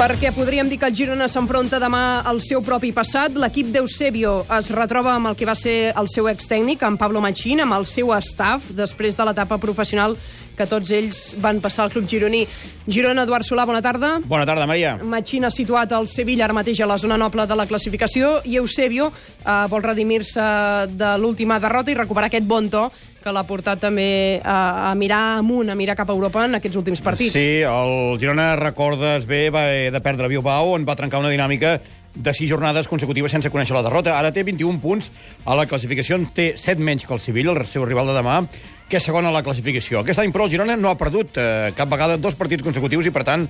Perquè 0.00 0.30
podríem 0.32 0.70
dir 0.72 0.78
que 0.80 0.88
el 0.88 0.96
Girona 0.96 1.26
s'enfronta 1.28 1.76
demà 1.76 2.22
al 2.24 2.40
seu 2.40 2.62
propi 2.64 2.94
passat. 2.96 3.36
L'equip 3.36 3.68
d'Eusebio 3.74 4.38
es 4.56 4.70
retroba 4.72 5.12
amb 5.12 5.28
el 5.28 5.36
que 5.36 5.44
va 5.44 5.52
ser 5.52 5.92
el 5.92 6.08
seu 6.08 6.30
extècnic, 6.32 6.80
en 6.88 6.96
Pablo 6.96 7.20
Machín, 7.20 7.60
amb 7.60 7.76
el 7.76 7.84
seu 7.84 8.08
staff, 8.24 8.72
després 8.72 9.20
de 9.20 9.28
l'etapa 9.28 9.60
professional 9.60 10.16
que 10.60 10.68
tots 10.68 10.92
ells 10.92 11.20
van 11.40 11.60
passar 11.64 11.86
al 11.86 11.94
club 11.94 12.08
gironí. 12.08 12.44
Girona, 12.90 13.24
Eduard 13.24 13.46
Solà, 13.48 13.64
bona 13.68 13.80
tarda. 13.84 14.18
Bona 14.28 14.46
tarda, 14.48 14.68
Maria. 14.68 14.96
Machín 15.00 15.46
ha 15.48 15.52
situat 15.54 15.92
el 15.96 16.08
Sevilla 16.10 16.44
ara 16.46 16.56
mateix 16.56 16.82
a 16.84 16.88
la 16.90 16.98
zona 17.00 17.16
noble 17.20 17.46
de 17.48 17.56
la 17.56 17.66
classificació 17.70 18.38
i 18.44 18.58
Eusebio 18.60 19.10
eh, 19.10 19.54
vol 19.72 19.84
redimir-se 19.86 20.42
de 20.90 21.14
l'última 21.22 21.60
derrota 21.62 21.92
i 21.92 21.96
recuperar 21.96 22.28
aquest 22.28 22.48
bon 22.48 22.68
to 22.72 22.90
que 23.20 23.32
l'ha 23.32 23.44
portat 23.44 23.80
també 23.82 24.40
a, 24.40 24.90
a 24.90 24.94
mirar 24.96 25.38
amunt, 25.40 25.68
a 25.68 25.76
mirar 25.76 25.96
cap 25.96 26.08
a 26.08 26.16
Europa 26.16 26.46
en 26.48 26.56
aquests 26.56 26.78
últims 26.80 27.02
partits. 27.04 27.34
Sí, 27.36 27.60
el 27.68 28.16
Girona, 28.20 28.54
recordes 28.56 29.26
bé, 29.28 29.48
va 29.52 29.66
haver 29.68 29.90
de 29.92 30.00
perdre 30.04 30.28
a 30.28 30.32
Bilbao, 30.32 30.72
on 30.76 30.86
va 30.88 30.96
trencar 30.96 31.20
una 31.20 31.32
dinàmica 31.32 31.76
de 32.14 32.32
sis 32.34 32.48
jornades 32.50 32.88
consecutives 32.90 33.32
sense 33.32 33.52
conèixer 33.52 33.76
la 33.76 33.84
derrota. 33.86 34.16
Ara 34.18 34.32
té 34.32 34.42
21 34.46 34.80
punts 34.82 35.12
a 35.44 35.54
la 35.54 35.68
classificació, 35.68 36.18
en 36.18 36.26
té 36.34 36.54
7 36.56 36.80
menys 36.82 37.06
que 37.06 37.14
el 37.14 37.20
Sevilla, 37.22 37.52
el 37.52 37.68
seu 37.68 37.84
rival 37.84 38.10
de 38.10 38.16
demà, 38.16 38.40
que 38.90 38.98
és 38.98 39.06
segon 39.06 39.26
a 39.28 39.30
la 39.32 39.44
classificació. 39.46 40.02
Aquest 40.02 40.18
any, 40.20 40.32
però, 40.34 40.48
el 40.48 40.52
Girona 40.52 40.76
no 40.76 40.90
ha 40.90 40.98
perdut 40.98 41.38
eh, 41.38 41.70
cap 41.78 41.88
vegada 41.92 42.18
dos 42.18 42.34
partits 42.38 42.66
consecutius 42.66 43.06
i, 43.06 43.12
per 43.14 43.22
tant, 43.28 43.46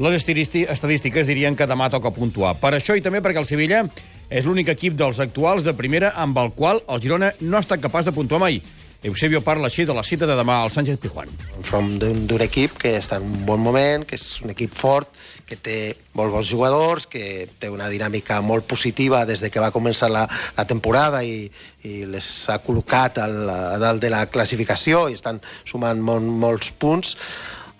les 0.00 0.16
estadísti- 0.18 0.66
estadístiques 0.72 1.28
dirien 1.28 1.56
que 1.56 1.68
demà 1.68 1.90
toca 1.92 2.10
puntuar. 2.10 2.56
Per 2.58 2.74
això 2.74 2.96
i 2.98 3.04
també 3.04 3.22
perquè 3.22 3.38
el 3.42 3.46
Sevilla 3.48 3.84
és 4.30 4.46
l'únic 4.46 4.70
equip 4.72 4.96
dels 4.98 5.20
actuals 5.22 5.62
de 5.66 5.74
primera 5.78 6.12
amb 6.18 6.38
el 6.42 6.52
qual 6.56 6.82
el 6.88 7.02
Girona 7.02 7.32
no 7.40 7.56
ha 7.58 7.64
estat 7.64 7.82
capaç 7.82 8.08
de 8.08 8.14
puntuar 8.16 8.40
mai. 8.42 8.60
Eusebio 9.02 9.40
parla 9.40 9.70
així 9.70 9.86
de 9.88 9.94
la 9.96 10.02
cita 10.04 10.26
de 10.28 10.34
demà 10.36 10.58
al 10.60 10.70
Sánchez 10.74 10.98
Pizjuán. 11.00 11.30
Som 11.64 11.94
d'un 12.00 12.42
equip 12.44 12.74
que 12.82 12.98
està 12.98 13.16
en 13.16 13.24
un 13.24 13.46
bon 13.48 13.62
moment, 13.64 14.04
que 14.04 14.18
és 14.18 14.24
un 14.44 14.52
equip 14.52 14.74
fort, 14.76 15.08
que 15.48 15.56
té 15.56 15.76
molt 16.18 16.34
bons 16.34 16.50
jugadors, 16.50 17.06
que 17.08 17.48
té 17.58 17.70
una 17.72 17.88
dinàmica 17.88 18.42
molt 18.44 18.68
positiva 18.68 19.22
des 19.24 19.40
de 19.40 19.48
que 19.48 19.62
va 19.62 19.72
començar 19.72 20.10
la, 20.12 20.26
la 20.56 20.66
temporada 20.68 21.22
i, 21.24 21.48
i 21.88 22.04
les 22.12 22.28
ha 22.52 22.58
col·locat 22.60 23.22
al, 23.24 23.40
dalt 23.80 24.04
de 24.04 24.12
la 24.12 24.26
classificació 24.28 25.06
i 25.08 25.16
estan 25.16 25.40
sumant 25.64 26.04
molt, 26.04 26.28
molts 26.44 26.70
punts. 26.76 27.16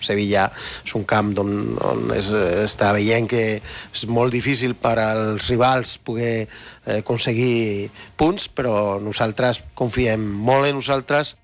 Sevilla 0.01 0.49
és 0.55 0.95
un 0.99 1.05
camp 1.09 1.33
on, 1.43 1.53
on 1.87 2.15
es, 2.17 2.31
està 2.65 2.93
veient 2.97 3.29
que 3.31 3.45
és 3.61 4.07
molt 4.09 4.35
difícil 4.35 4.75
per 4.75 4.97
als 5.03 5.51
rivals 5.53 5.97
poder 6.05 6.35
eh, 6.47 6.99
aconseguir 7.01 7.91
punts, 8.17 8.49
però 8.49 8.99
nosaltres 9.03 9.63
confiem 9.79 10.25
molt 10.41 10.71
en 10.71 10.81
nosaltres 10.81 11.37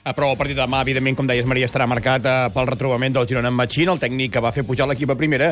Però 0.00 0.30
el 0.32 0.38
partit 0.40 0.56
de 0.56 0.62
demà, 0.64 0.80
evidentment, 0.80 1.16
com 1.18 1.26
deies, 1.28 1.44
Maria, 1.44 1.66
estarà 1.68 1.84
marcat 1.86 2.24
eh, 2.24 2.36
pel 2.54 2.68
retrobament 2.70 3.12
del 3.12 3.26
Girona 3.28 3.50
amb 3.52 3.60
Machín, 3.60 3.90
el 3.92 4.00
tècnic 4.00 4.32
que 4.32 4.42
va 4.42 4.52
fer 4.54 4.64
pujar 4.64 4.86
l'equip 4.88 5.12
a 5.12 5.16
primera 5.18 5.50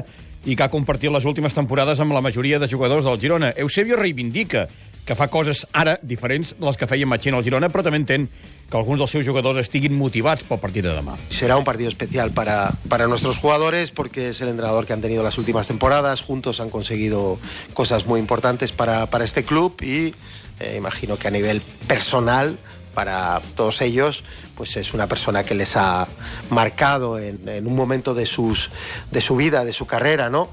i 0.49 0.57
que 0.57 0.65
ha 0.65 0.73
compartit 0.73 1.13
les 1.13 1.27
últimes 1.29 1.55
temporades 1.55 2.01
amb 2.01 2.17
la 2.17 2.23
majoria 2.25 2.59
de 2.59 2.69
jugadors 2.71 3.05
del 3.05 3.21
Girona. 3.21 3.53
Eusebio 3.61 3.99
reivindica 4.01 4.65
que 5.05 5.17
fa 5.17 5.29
coses 5.29 5.67
ara 5.73 5.99
diferents 6.03 6.55
de 6.57 6.65
les 6.65 6.81
que 6.81 6.89
feia 6.89 7.07
Machín 7.07 7.37
al 7.37 7.45
Girona, 7.45 7.69
però 7.69 7.85
també 7.85 8.01
entén 8.01 8.25
que 8.71 8.77
alguns 8.77 9.01
dels 9.01 9.11
seus 9.11 9.25
jugadors 9.27 9.63
estiguin 9.63 9.95
motivats 9.97 10.45
pel 10.45 10.61
partit 10.61 10.85
de 10.85 10.93
demà. 10.93 11.17
Será 11.33 11.57
un 11.57 11.65
partido 11.65 11.89
especial 11.89 12.33
para, 12.33 12.71
para 12.89 13.07
nuestros 13.09 13.39
jugadores 13.39 13.91
porque 13.91 14.29
es 14.29 14.41
el 14.43 14.49
entrenador 14.49 14.85
que 14.85 14.93
han 14.93 15.01
tenido 15.01 15.23
las 15.23 15.39
últimas 15.39 15.67
temporadas. 15.67 16.21
Juntos 16.21 16.61
han 16.61 16.69
conseguido 16.69 17.39
cosas 17.73 18.07
muy 18.07 18.21
importantes 18.21 18.73
para, 18.73 19.07
para 19.07 19.25
este 19.25 19.43
club 19.45 19.75
y 19.81 20.15
eh, 20.61 20.75
imagino 20.77 21.17
que 21.17 21.29
a 21.29 21.31
nivel 21.31 21.63
personal 21.87 22.59
para 22.93 23.41
todos 23.55 23.81
ellos 23.81 24.25
pues 24.55 24.77
es 24.77 24.93
una 24.93 25.07
persona 25.07 25.45
que 25.45 25.55
les 25.55 25.77
ha 25.77 26.07
marcado 26.51 27.19
en, 27.19 27.49
en 27.49 27.67
un 27.67 27.77
momento 27.77 28.13
de, 28.13 28.27
sus, 28.27 28.71
de 29.11 29.21
su 29.21 29.37
vida, 29.37 29.65
de 29.65 29.73
su 29.73 29.87
carrera, 29.87 30.29
¿no? 30.29 30.49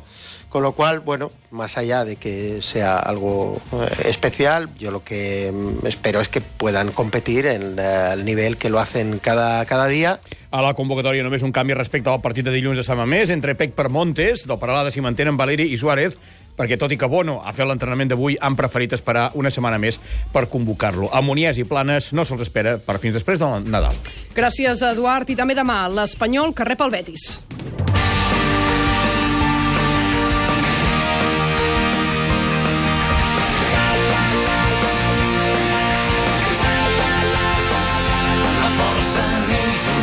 Con 0.56 0.64
lo 0.64 0.72
cual, 0.72 1.02
bueno, 1.02 1.34
más 1.52 1.78
allá 1.78 2.06
de 2.06 2.16
que 2.16 2.62
sea 2.62 2.98
algo 2.98 3.58
eh, 3.74 4.08
especial, 4.08 4.70
yo 4.80 4.90
lo 4.90 5.04
que 5.04 5.52
mm, 5.54 5.86
espero 5.86 6.22
es 6.22 6.30
que 6.30 6.40
puedan 6.40 6.94
competir 6.94 7.46
en 7.46 7.78
eh, 7.78 8.14
el 8.14 8.24
nivel 8.24 8.56
que 8.56 8.70
lo 8.70 8.80
hacen 8.80 9.20
cada, 9.20 9.66
cada 9.66 9.88
día. 9.88 10.22
A 10.52 10.62
la 10.64 10.72
convocatòria 10.72 11.26
només 11.28 11.44
un 11.44 11.52
canvi 11.52 11.76
respecte 11.76 12.08
al 12.08 12.24
partit 12.24 12.48
de 12.48 12.54
dilluns 12.56 12.80
de 12.80 12.86
Sant 12.88 12.96
Mamés 12.96 13.34
entre 13.36 13.58
Pec 13.60 13.76
per 13.76 13.90
Montes, 13.92 14.46
del 14.48 14.62
Paralada 14.62 14.96
s'hi 14.96 15.04
mantenen 15.04 15.36
Valeri 15.36 15.68
i 15.76 15.76
Suárez, 15.76 16.16
perquè 16.56 16.80
tot 16.80 16.96
i 16.96 17.00
que 17.04 17.12
Bono 17.12 17.42
ha 17.44 17.52
fet 17.52 17.68
l'entrenament 17.68 18.16
d'avui, 18.16 18.40
han 18.40 18.56
preferit 18.56 18.96
esperar 18.96 19.34
una 19.36 19.52
setmana 19.52 19.76
més 19.76 20.00
per 20.32 20.46
convocar-lo. 20.48 21.12
A 21.12 21.20
Moniès 21.20 21.60
i 21.60 21.68
Planes 21.68 22.14
no 22.16 22.24
se'ls 22.24 22.48
espera 22.48 22.78
per 22.80 22.96
fins 23.04 23.20
després 23.20 23.44
del 23.44 23.68
Nadal. 23.68 24.00
Gràcies, 24.40 24.88
Eduard. 24.88 25.28
I 25.28 25.36
també 25.36 25.60
demà, 25.60 25.82
l'Espanyol 25.92 26.56
que 26.56 26.72
rep 26.72 26.88
el 26.88 26.96
Betis. 26.96 27.34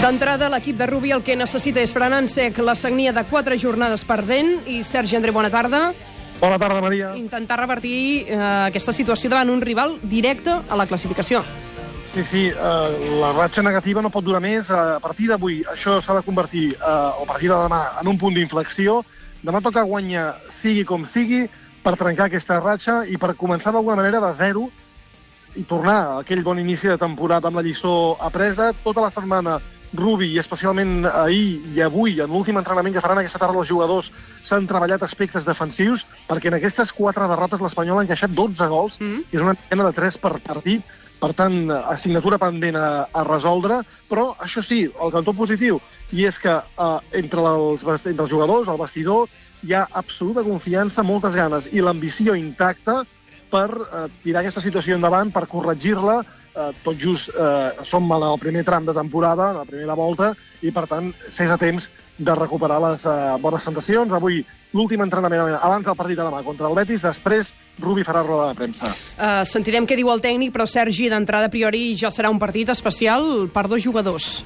D'entrada, 0.03 0.49
l'equip 0.51 0.75
de 0.75 0.87
Rubi 0.91 1.13
el 1.15 1.21
que 1.23 1.37
necessita 1.39 1.79
és 1.79 1.93
frenar 1.95 2.17
en 2.25 2.27
sec 2.27 2.57
la 2.59 2.73
sagnia 2.75 3.13
de 3.15 3.23
quatre 3.31 3.55
jornades 3.55 4.03
perdent. 4.03 4.65
I 4.67 4.81
Sergi 4.83 5.15
André, 5.15 5.31
bona 5.31 5.47
tarda. 5.47 5.93
Bona 6.41 6.57
tarda, 6.59 6.81
Maria. 6.83 7.13
Intentar 7.15 7.61
revertir 7.61 8.25
eh, 8.25 8.41
aquesta 8.67 8.91
situació 8.91 9.29
davant 9.31 9.53
un 9.53 9.61
rival 9.63 9.93
directe 10.03 10.57
a 10.59 10.79
la 10.81 10.89
classificació. 10.91 11.45
Sí, 12.11 12.25
sí, 12.27 12.41
eh, 12.51 13.13
la 13.21 13.31
ratxa 13.37 13.63
negativa 13.63 14.03
no 14.03 14.11
pot 14.11 14.27
durar 14.27 14.41
més. 14.43 14.73
A 14.75 14.99
partir 15.05 15.29
d'avui 15.31 15.61
això 15.71 16.01
s'ha 16.03 16.17
de 16.17 16.25
convertir, 16.27 16.65
eh, 16.75 16.81
o 16.83 17.23
a 17.23 17.29
partir 17.29 17.53
de 17.53 17.61
demà, 17.61 17.79
en 18.01 18.11
un 18.11 18.19
punt 18.19 18.35
d'inflexió. 18.35 19.05
Demà 19.47 19.61
toca 19.63 19.85
guanyar, 19.87 20.33
sigui 20.51 20.83
com 20.83 21.05
sigui, 21.07 21.45
per 21.85 21.93
trencar 22.01 22.27
aquesta 22.27 22.59
ratxa 22.59 23.05
i 23.07 23.21
per 23.23 23.37
començar 23.39 23.71
d'alguna 23.71 24.01
manera 24.03 24.19
de 24.27 24.33
zero 24.35 24.67
i 25.55 25.63
tornar 25.63 26.01
a 26.01 26.19
aquell 26.25 26.43
bon 26.43 26.59
inici 26.59 26.91
de 26.91 26.99
temporada 26.99 27.47
amb 27.55 27.63
la 27.63 27.63
lliçó 27.63 28.17
apresa. 28.19 28.73
Tota 28.83 29.07
la 29.07 29.15
setmana 29.15 29.61
Rubi, 29.93 30.31
i 30.33 30.39
especialment 30.41 31.05
ahir 31.07 31.61
i 31.75 31.83
avui, 31.85 32.17
en 32.25 32.31
l'últim 32.33 32.57
entrenament 32.57 32.95
que 32.95 33.03
faran 33.05 33.21
aquesta 33.21 33.41
tarda 33.43 33.61
els 33.61 33.69
jugadors, 33.69 34.09
s'han 34.43 34.67
treballat 34.71 35.05
aspectes 35.05 35.45
defensius, 35.45 36.07
perquè 36.29 36.49
en 36.49 36.57
aquestes 36.57 36.95
quatre 36.97 37.29
derrotes 37.29 37.61
l'Espanyol 37.61 38.01
ha 38.01 38.07
encaixat 38.07 38.33
12 38.33 38.69
gols, 38.73 39.01
mm 39.01 39.07
-hmm. 39.07 39.25
i 39.31 39.37
és 39.37 39.43
una 39.43 39.55
pena 39.55 39.85
de 39.85 39.93
3 39.93 40.19
per 40.19 40.41
partit, 40.41 40.83
per 41.23 41.31
tant, 41.39 41.71
assignatura 41.71 42.39
pendent 42.39 42.77
a, 42.77 43.07
a 43.13 43.23
resoldre, 43.23 43.83
però 44.11 44.35
això 44.43 44.63
sí, 44.63 44.91
el 44.91 45.13
cantó 45.15 45.33
positiu, 45.33 45.79
i 46.11 46.25
és 46.27 46.39
que 46.39 46.51
eh, 46.51 46.99
entre, 47.23 47.41
els, 47.41 47.85
entre 47.85 48.25
els 48.25 48.31
jugadors, 48.31 48.69
el 48.69 48.81
vestidor, 48.81 49.29
hi 49.63 49.75
ha 49.75 49.87
absoluta 49.93 50.43
confiança, 50.43 51.05
moltes 51.07 51.37
ganes 51.39 51.69
i 51.71 51.81
l'ambició 51.81 52.35
intacta 52.35 53.05
per 53.53 53.69
eh, 53.71 54.09
tirar 54.25 54.43
aquesta 54.43 54.65
situació 54.65 54.97
endavant, 54.99 55.31
per 55.31 55.47
corregir-la, 55.47 56.23
eh, 56.55 56.71
tot 56.85 56.99
just 57.01 57.31
eh, 57.35 57.83
som 57.83 58.11
en 58.13 58.23
el 58.29 58.39
primer 58.41 58.65
tram 58.65 58.87
de 58.87 58.95
temporada, 58.95 59.51
en 59.51 59.61
la 59.63 59.69
primera 59.69 59.95
volta, 59.99 60.33
i 60.63 60.73
per 60.73 60.87
tant 60.91 61.13
s'és 61.29 61.51
a 61.51 61.59
temps 61.59 61.91
de 62.19 62.35
recuperar 62.37 62.79
les 62.83 63.05
eh, 63.07 63.19
bones 63.43 63.65
sensacions. 63.65 64.13
Avui 64.13 64.43
l'últim 64.73 65.03
entrenament 65.05 65.57
abans 65.59 65.87
del 65.87 65.99
partit 65.99 66.19
de 66.19 66.25
demà 66.25 66.43
contra 66.47 66.69
el 66.69 66.77
Betis, 66.79 67.05
després 67.05 67.53
Rubi 67.81 68.05
farà 68.07 68.25
roda 68.25 68.51
de 68.51 68.59
premsa. 68.59 68.93
Uh, 69.17 69.43
sentirem 69.49 69.87
què 69.89 69.97
diu 69.99 70.11
el 70.13 70.23
tècnic, 70.25 70.53
però 70.55 70.67
Sergi, 70.69 71.09
d'entrada 71.13 71.49
a 71.49 71.53
priori 71.53 71.93
ja 71.99 72.13
serà 72.13 72.31
un 72.33 72.41
partit 72.43 72.73
especial 72.73 73.49
per 73.53 73.67
dos 73.69 73.83
jugadors. 73.85 74.43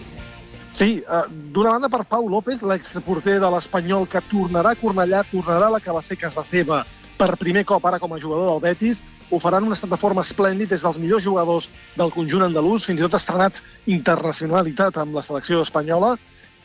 Sí, 0.76 0.98
eh, 1.00 1.22
d'una 1.54 1.72
banda 1.72 1.88
per 1.88 2.04
Pau 2.04 2.26
López, 2.28 2.60
l'exporter 2.60 3.38
de 3.40 3.50
l'Espanyol, 3.50 4.04
que 4.12 4.20
tornarà 4.28 4.74
a 4.74 4.78
Cornellà, 4.78 5.22
tornarà 5.30 5.70
a 5.70 5.76
la 5.76 5.80
que 5.80 5.94
va 5.94 6.02
ser 6.04 6.18
casa 6.20 6.44
seva 6.44 6.82
per 7.16 7.36
primer 7.40 7.64
cop 7.64 7.86
ara 7.88 7.98
com 7.98 8.12
a 8.12 8.18
jugador 8.20 8.50
del 8.50 8.60
Betis, 8.60 9.00
ho 9.30 9.40
farà 9.42 9.58
en 9.58 9.66
un 9.68 9.74
estat 9.74 9.90
de 9.90 9.98
forma 10.00 10.24
esplèndid, 10.26 10.72
és 10.72 10.84
dels 10.86 10.98
millors 11.02 11.24
jugadors 11.24 11.68
del 11.96 12.12
conjunt 12.14 12.46
andalús, 12.46 12.86
fins 12.86 13.00
i 13.00 13.06
tot 13.06 13.16
ha 13.16 13.22
estrenat 13.22 13.60
internacionalitat 13.86 14.98
amb 15.02 15.16
la 15.18 15.24
selecció 15.26 15.62
espanyola, 15.66 16.16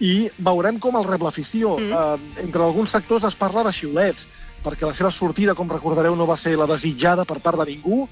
i 0.02 0.30
veurem 0.42 0.80
com 0.82 0.98
el 0.98 1.06
rep 1.06 1.22
l'afició. 1.22 1.76
Mm. 1.78 1.94
Eh, 1.94 2.44
entre 2.46 2.66
alguns 2.66 2.94
sectors 2.98 3.26
es 3.30 3.38
parla 3.38 3.64
de 3.68 3.74
xiulets, 3.76 4.28
perquè 4.66 4.88
la 4.88 4.98
seva 4.98 5.14
sortida, 5.14 5.56
com 5.58 5.70
recordareu, 5.70 6.16
no 6.18 6.30
va 6.30 6.38
ser 6.38 6.56
la 6.58 6.70
desitjada 6.70 7.26
per 7.26 7.40
part 7.42 7.62
de 7.62 7.70
ningú, 7.70 8.08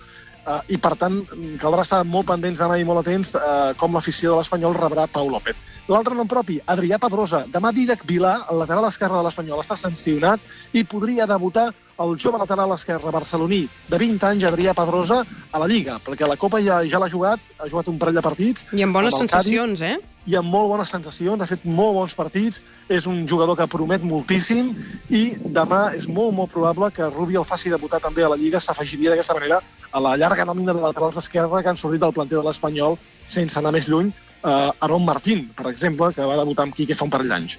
eh, 0.46 0.60
i 0.76 0.78
per 0.82 0.96
tant 1.02 1.22
caldrà 1.62 1.86
estar 1.86 2.04
molt 2.06 2.30
pendents 2.30 2.62
demà 2.62 2.78
i 2.80 2.86
molt 2.86 3.02
atents 3.04 3.34
eh, 3.38 3.74
com 3.82 3.98
l'afició 3.98 4.34
de 4.34 4.42
l'Espanyol 4.42 4.78
rebrà 4.78 5.10
Pau 5.10 5.30
López. 5.34 5.58
L'altre 5.90 6.14
nom 6.14 6.30
propi, 6.30 6.60
Adrià 6.70 7.00
Pedrosa. 7.02 7.46
Demà 7.50 7.74
Didac 7.74 8.06
Vilà, 8.06 8.36
el 8.52 8.62
lateral 8.62 8.86
esquerre 8.86 9.18
de 9.18 9.26
l'Espanyol, 9.26 9.62
està 9.64 9.78
sancionat 9.78 10.42
i 10.78 10.86
podria 10.86 11.26
debutar 11.30 11.72
el 12.00 12.16
jove 12.20 12.40
lateral 12.40 12.72
esquerre 12.74 13.12
barceloní 13.12 13.66
de 13.90 13.98
20 13.98 14.28
anys, 14.32 14.46
Adrià 14.48 14.74
Pedrosa, 14.76 15.24
a 15.52 15.60
la 15.60 15.68
Lliga, 15.68 16.00
perquè 16.06 16.28
la 16.28 16.38
Copa 16.40 16.62
ja, 16.64 16.82
ja 16.88 17.02
l'ha 17.02 17.10
jugat, 17.12 17.44
ha 17.60 17.68
jugat 17.68 17.90
un 17.92 18.00
parell 18.00 18.20
de 18.20 18.24
partits. 18.24 18.66
I 18.74 18.86
amb 18.86 18.96
bones 18.96 19.18
amb 19.18 19.28
sensacions, 19.28 19.84
eh? 19.84 19.98
i 20.30 20.36
amb 20.38 20.52
molt 20.52 20.70
bones 20.70 20.92
sensacions, 20.94 21.42
ha 21.42 21.50
fet 21.50 21.66
molt 21.66 21.96
bons 21.98 22.16
partits, 22.16 22.62
és 22.92 23.08
un 23.10 23.24
jugador 23.28 23.58
que 23.58 23.68
promet 23.72 24.04
moltíssim 24.06 24.72
i 25.10 25.24
demà 25.58 25.90
és 25.98 26.08
molt, 26.08 26.36
molt 26.38 26.54
probable 26.54 26.92
que 26.96 27.10
Rubi 27.10 27.40
el 27.40 27.48
faci 27.50 27.74
debutar 27.74 28.02
també 28.04 28.26
a 28.26 28.32
la 28.32 28.40
Lliga, 28.40 28.62
s'afegiria 28.62 29.14
d'aquesta 29.14 29.38
manera 29.38 29.62
a 29.92 30.04
la 30.04 30.16
llarga 30.22 30.46
nòmina 30.46 30.76
de 30.76 30.84
laterals 30.84 31.18
d'esquerra 31.18 31.64
que 31.64 31.72
han 31.74 31.80
sortit 31.80 32.04
del 32.04 32.14
planter 32.14 32.38
de 32.38 32.46
l'Espanyol 32.46 33.00
sense 33.26 33.58
anar 33.60 33.74
més 33.74 33.90
lluny, 33.90 34.12
eh, 34.44 34.70
Aaron 34.80 35.06
Martín, 35.06 35.50
per 35.56 35.68
exemple, 35.72 36.14
que 36.14 36.26
va 36.26 36.38
debutar 36.38 36.68
amb 36.68 36.78
Quique 36.78 36.96
fa 36.96 37.10
un 37.10 37.16
parell 37.16 37.34
d'anys. 37.34 37.58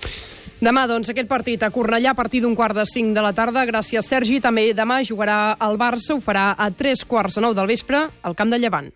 Demà, 0.61 0.83
doncs, 0.85 1.09
aquest 1.09 1.25
partit 1.25 1.63
a 1.65 1.71
Cornellà 1.73 2.13
a 2.13 2.17
partir 2.19 2.43
d'un 2.45 2.53
quart 2.53 2.77
de 2.77 2.85
cinc 2.85 3.15
de 3.17 3.23
la 3.25 3.33
tarda. 3.33 3.65
Gràcies, 3.65 4.05
Sergi. 4.05 4.43
També 4.45 4.75
demà 4.77 5.01
jugarà 5.09 5.57
el 5.65 5.81
Barça, 5.81 6.13
ho 6.13 6.21
farà 6.21 6.51
a 6.53 6.69
tres 6.71 7.01
quarts 7.09 7.39
de 7.39 7.47
nou 7.47 7.55
del 7.57 7.71
vespre 7.71 8.11
al 8.21 8.37
Camp 8.37 8.53
de 8.53 8.59
Llevant. 8.61 8.91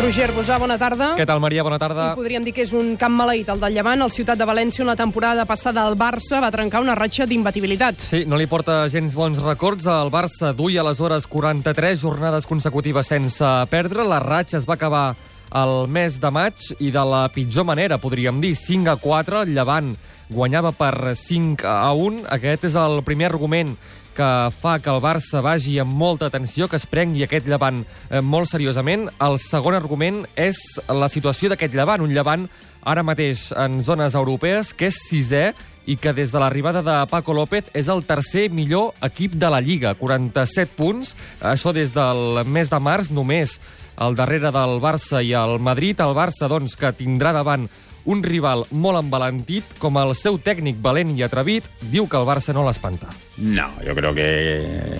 Roger 0.00 0.28
Bosà, 0.32 0.58
bona 0.60 0.76
tarda. 0.80 1.14
Què 1.16 1.24
tal, 1.28 1.40
Maria? 1.40 1.64
Bona 1.64 1.78
tarda. 1.80 2.10
I 2.12 2.18
podríem 2.20 2.44
dir 2.44 2.52
que 2.56 2.64
és 2.66 2.74
un 2.76 2.94
camp 3.00 3.16
maleït, 3.16 3.48
el 3.52 3.60
del 3.60 3.78
Llevant. 3.78 4.04
El 4.04 4.12
Ciutat 4.12 4.36
de 4.40 4.48
València, 4.48 4.84
una 4.84 4.96
temporada 4.96 5.44
passada 5.48 5.86
al 5.88 5.96
Barça, 5.96 6.40
va 6.44 6.52
trencar 6.52 6.84
una 6.84 6.96
ratxa 6.98 7.24
d'imbatibilitat. 7.30 8.00
Sí, 8.00 8.22
no 8.28 8.36
li 8.36 8.48
porta 8.48 8.82
gens 8.92 9.16
bons 9.16 9.40
records. 9.44 9.88
El 9.88 10.12
Barça 10.12 10.52
duia 10.56 10.84
aleshores 10.84 11.28
43 11.28 12.00
jornades 12.00 12.48
consecutives 12.48 13.08
sense 13.08 13.56
perdre. 13.72 14.04
La 14.04 14.20
ratxa 14.20 14.60
es 14.60 14.68
va 14.68 14.76
acabar 14.76 15.04
el 15.50 15.88
mes 15.90 16.20
de 16.22 16.30
maig 16.30 16.66
i 16.78 16.90
de 16.94 17.02
la 17.06 17.24
pitjor 17.34 17.66
manera, 17.66 17.98
podríem 17.98 18.40
dir, 18.42 18.54
5 18.56 18.92
a 18.92 18.96
4. 19.02 19.42
El 19.44 19.54
Llevant 19.56 19.94
guanyava 20.30 20.72
per 20.72 21.16
5 21.16 21.66
a 21.66 21.90
1. 21.92 22.26
Aquest 22.30 22.68
és 22.70 22.76
el 22.78 23.02
primer 23.06 23.30
argument 23.32 23.74
que 24.14 24.50
fa 24.52 24.78
que 24.82 24.90
el 24.90 25.00
Barça 25.02 25.40
vagi 25.42 25.78
amb 25.80 25.94
molta 25.96 26.26
atenció, 26.28 26.68
que 26.68 26.76
es 26.76 26.86
prengui 26.86 27.24
aquest 27.24 27.46
llevant 27.48 27.82
eh, 28.10 28.20
molt 28.20 28.50
seriosament. 28.50 29.08
El 29.22 29.38
segon 29.42 29.74
argument 29.78 30.24
és 30.36 30.60
la 30.88 31.08
situació 31.08 31.50
d'aquest 31.50 31.74
llevant, 31.74 32.04
un 32.04 32.14
llevant 32.14 32.46
ara 32.80 33.04
mateix 33.04 33.50
en 33.56 33.82
zones 33.84 34.16
europees, 34.18 34.72
que 34.74 34.90
és 34.90 35.02
sisè 35.08 35.50
i 35.90 35.96
que 35.96 36.12
des 36.14 36.32
de 36.32 36.40
l'arribada 36.40 36.82
de 36.84 36.96
Paco 37.10 37.34
López 37.34 37.70
és 37.74 37.88
el 37.88 38.04
tercer 38.06 38.48
millor 38.52 38.92
equip 39.02 39.34
de 39.40 39.50
la 39.50 39.60
Lliga, 39.64 39.94
47 39.98 40.76
punts, 40.76 41.14
això 41.40 41.72
des 41.76 41.94
del 41.96 42.44
mes 42.46 42.70
de 42.70 42.80
març, 42.80 43.10
només 43.10 43.58
al 44.00 44.16
darrere 44.16 44.50
del 44.50 44.80
Barça 44.80 45.20
i 45.22 45.34
el 45.36 45.60
Madrid. 45.60 46.00
El 46.00 46.16
Barça, 46.16 46.48
doncs, 46.48 46.74
que 46.80 46.92
tindrà 46.96 47.34
davant 47.36 47.68
un 48.10 48.22
rival 48.24 48.64
molt 48.72 48.98
embalentit, 49.02 49.76
com 49.78 50.00
el 50.00 50.14
seu 50.16 50.40
tècnic 50.40 50.80
valent 50.82 51.12
i 51.18 51.24
atrevit, 51.26 51.68
diu 51.92 52.08
que 52.08 52.18
el 52.18 52.26
Barça 52.28 52.56
no 52.56 52.64
l'espanta. 52.66 53.12
No, 53.38 53.68
yo 53.84 53.94
creo 53.94 54.14
que 54.16 54.98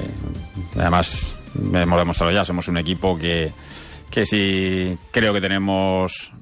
además 0.77 1.35
hemos 1.57 1.99
demostrado 1.99 2.33
ya, 2.33 2.45
somos 2.45 2.69
un 2.69 2.77
equipo 2.77 3.17
que 3.19 3.51
que 4.11 4.27
si 4.27 4.99
creo 5.13 5.33
que 5.33 5.41
tenemos 5.41 6.33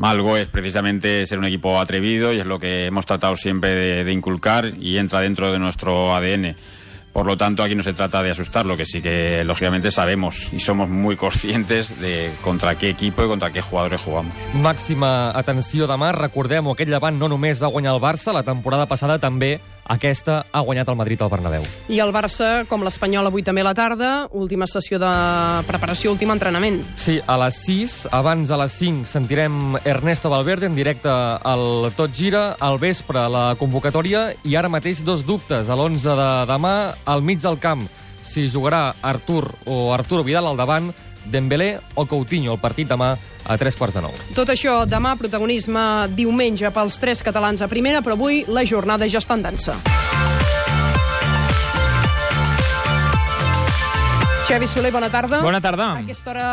algo 0.00 0.36
es 0.36 0.48
precisamente 0.48 1.26
ser 1.26 1.38
un 1.38 1.44
equipo 1.44 1.78
atrevido 1.78 2.32
y 2.32 2.40
es 2.40 2.46
lo 2.46 2.58
que 2.58 2.86
hemos 2.86 3.04
tratado 3.04 3.36
siempre 3.36 3.74
de, 3.74 4.04
de 4.04 4.12
inculcar 4.12 4.72
y 4.80 4.96
entra 4.96 5.20
dentro 5.20 5.52
de 5.52 5.58
nuestro 5.58 6.14
ADN. 6.14 6.56
Por 7.12 7.26
lo 7.26 7.36
tanto, 7.36 7.62
aquí 7.62 7.74
no 7.74 7.82
se 7.82 7.92
trata 7.92 8.22
de 8.22 8.30
asustar, 8.30 8.64
lo 8.64 8.76
que 8.76 8.86
sí 8.86 9.02
que 9.02 9.44
lógicamente 9.44 9.90
sabemos 9.90 10.52
y 10.52 10.58
somos 10.58 10.88
muy 10.88 11.16
conscientes 11.16 12.00
de 12.00 12.32
contra 12.40 12.76
qué 12.78 12.88
equipo 12.88 13.22
i 13.22 13.28
contra 13.28 13.52
qué 13.52 13.60
jugadores 13.60 14.00
jugamos. 14.00 14.32
Màxima 14.54 15.30
atenció 15.36 15.86
demà. 15.86 16.12
Recordem-ho, 16.16 16.72
aquest 16.72 16.88
llevant 16.88 17.18
no 17.20 17.28
només 17.28 17.60
va 17.60 17.68
guanyar 17.68 17.92
el 17.94 18.00
Barça, 18.00 18.32
la 18.32 18.42
temporada 18.42 18.86
passada 18.88 19.18
també 19.20 19.58
aquesta 19.84 20.46
ha 20.52 20.60
guanyat 20.60 20.88
el 20.88 20.96
Madrid 20.96 21.22
al 21.22 21.30
Bernabéu. 21.32 21.64
I 21.88 22.00
el 22.04 22.12
Barça, 22.14 22.64
com 22.70 22.84
l'Espanyol, 22.84 23.26
avui 23.28 23.42
també 23.42 23.64
a 23.64 23.68
la 23.70 23.74
tarda, 23.74 24.10
última 24.30 24.66
sessió 24.70 24.98
de 25.02 25.12
preparació, 25.68 26.12
últim 26.14 26.30
entrenament. 26.34 26.80
Sí, 26.96 27.18
a 27.26 27.38
les 27.44 27.58
6, 27.66 27.96
abans 28.14 28.50
a 28.50 28.60
les 28.62 28.76
5, 28.78 29.06
sentirem 29.10 29.76
Ernesto 29.84 30.30
Valverde 30.30 30.70
en 30.70 30.76
directe 30.78 31.10
al 31.10 31.90
Tot 31.96 32.14
Gira, 32.14 32.56
al 32.60 32.78
vespre 32.82 33.26
la 33.32 33.52
convocatòria, 33.58 34.30
i 34.44 34.56
ara 34.56 34.70
mateix 34.72 35.02
dos 35.04 35.26
dubtes. 35.26 35.68
A 35.68 35.76
l'11 35.76 36.16
de 36.18 36.30
demà, 36.50 36.76
al 37.04 37.22
mig 37.22 37.42
del 37.42 37.58
camp, 37.58 37.84
si 38.22 38.48
jugarà 38.48 38.92
Artur 39.02 39.50
o 39.66 39.92
Arturo 39.92 40.22
Vidal 40.24 40.46
al 40.46 40.56
davant, 40.56 40.92
Dembélé 41.24 41.76
o 41.94 42.06
Coutinho, 42.06 42.56
el 42.56 42.60
partit 42.62 42.88
demà 42.88 43.14
a 43.44 43.58
tres 43.58 43.76
quarts 43.78 43.96
de 43.98 44.04
nou. 44.04 44.14
Tot 44.36 44.50
això 44.52 44.82
demà, 44.88 45.16
protagonisme 45.20 46.08
diumenge 46.16 46.70
pels 46.74 46.98
tres 47.02 47.22
catalans 47.22 47.62
a 47.62 47.70
primera, 47.70 48.02
però 48.02 48.18
avui 48.18 48.44
la 48.48 48.66
jornada 48.68 49.08
ja 49.08 49.22
està 49.22 49.38
en 49.38 49.48
dansa. 49.50 49.78
Xavi 54.52 54.66
Soler, 54.68 54.90
bona 54.92 55.08
tarda. 55.08 55.38
Bona 55.40 55.62
tarda. 55.64 55.84
A 55.94 56.00
aquesta 56.02 56.28
hora 56.28 56.48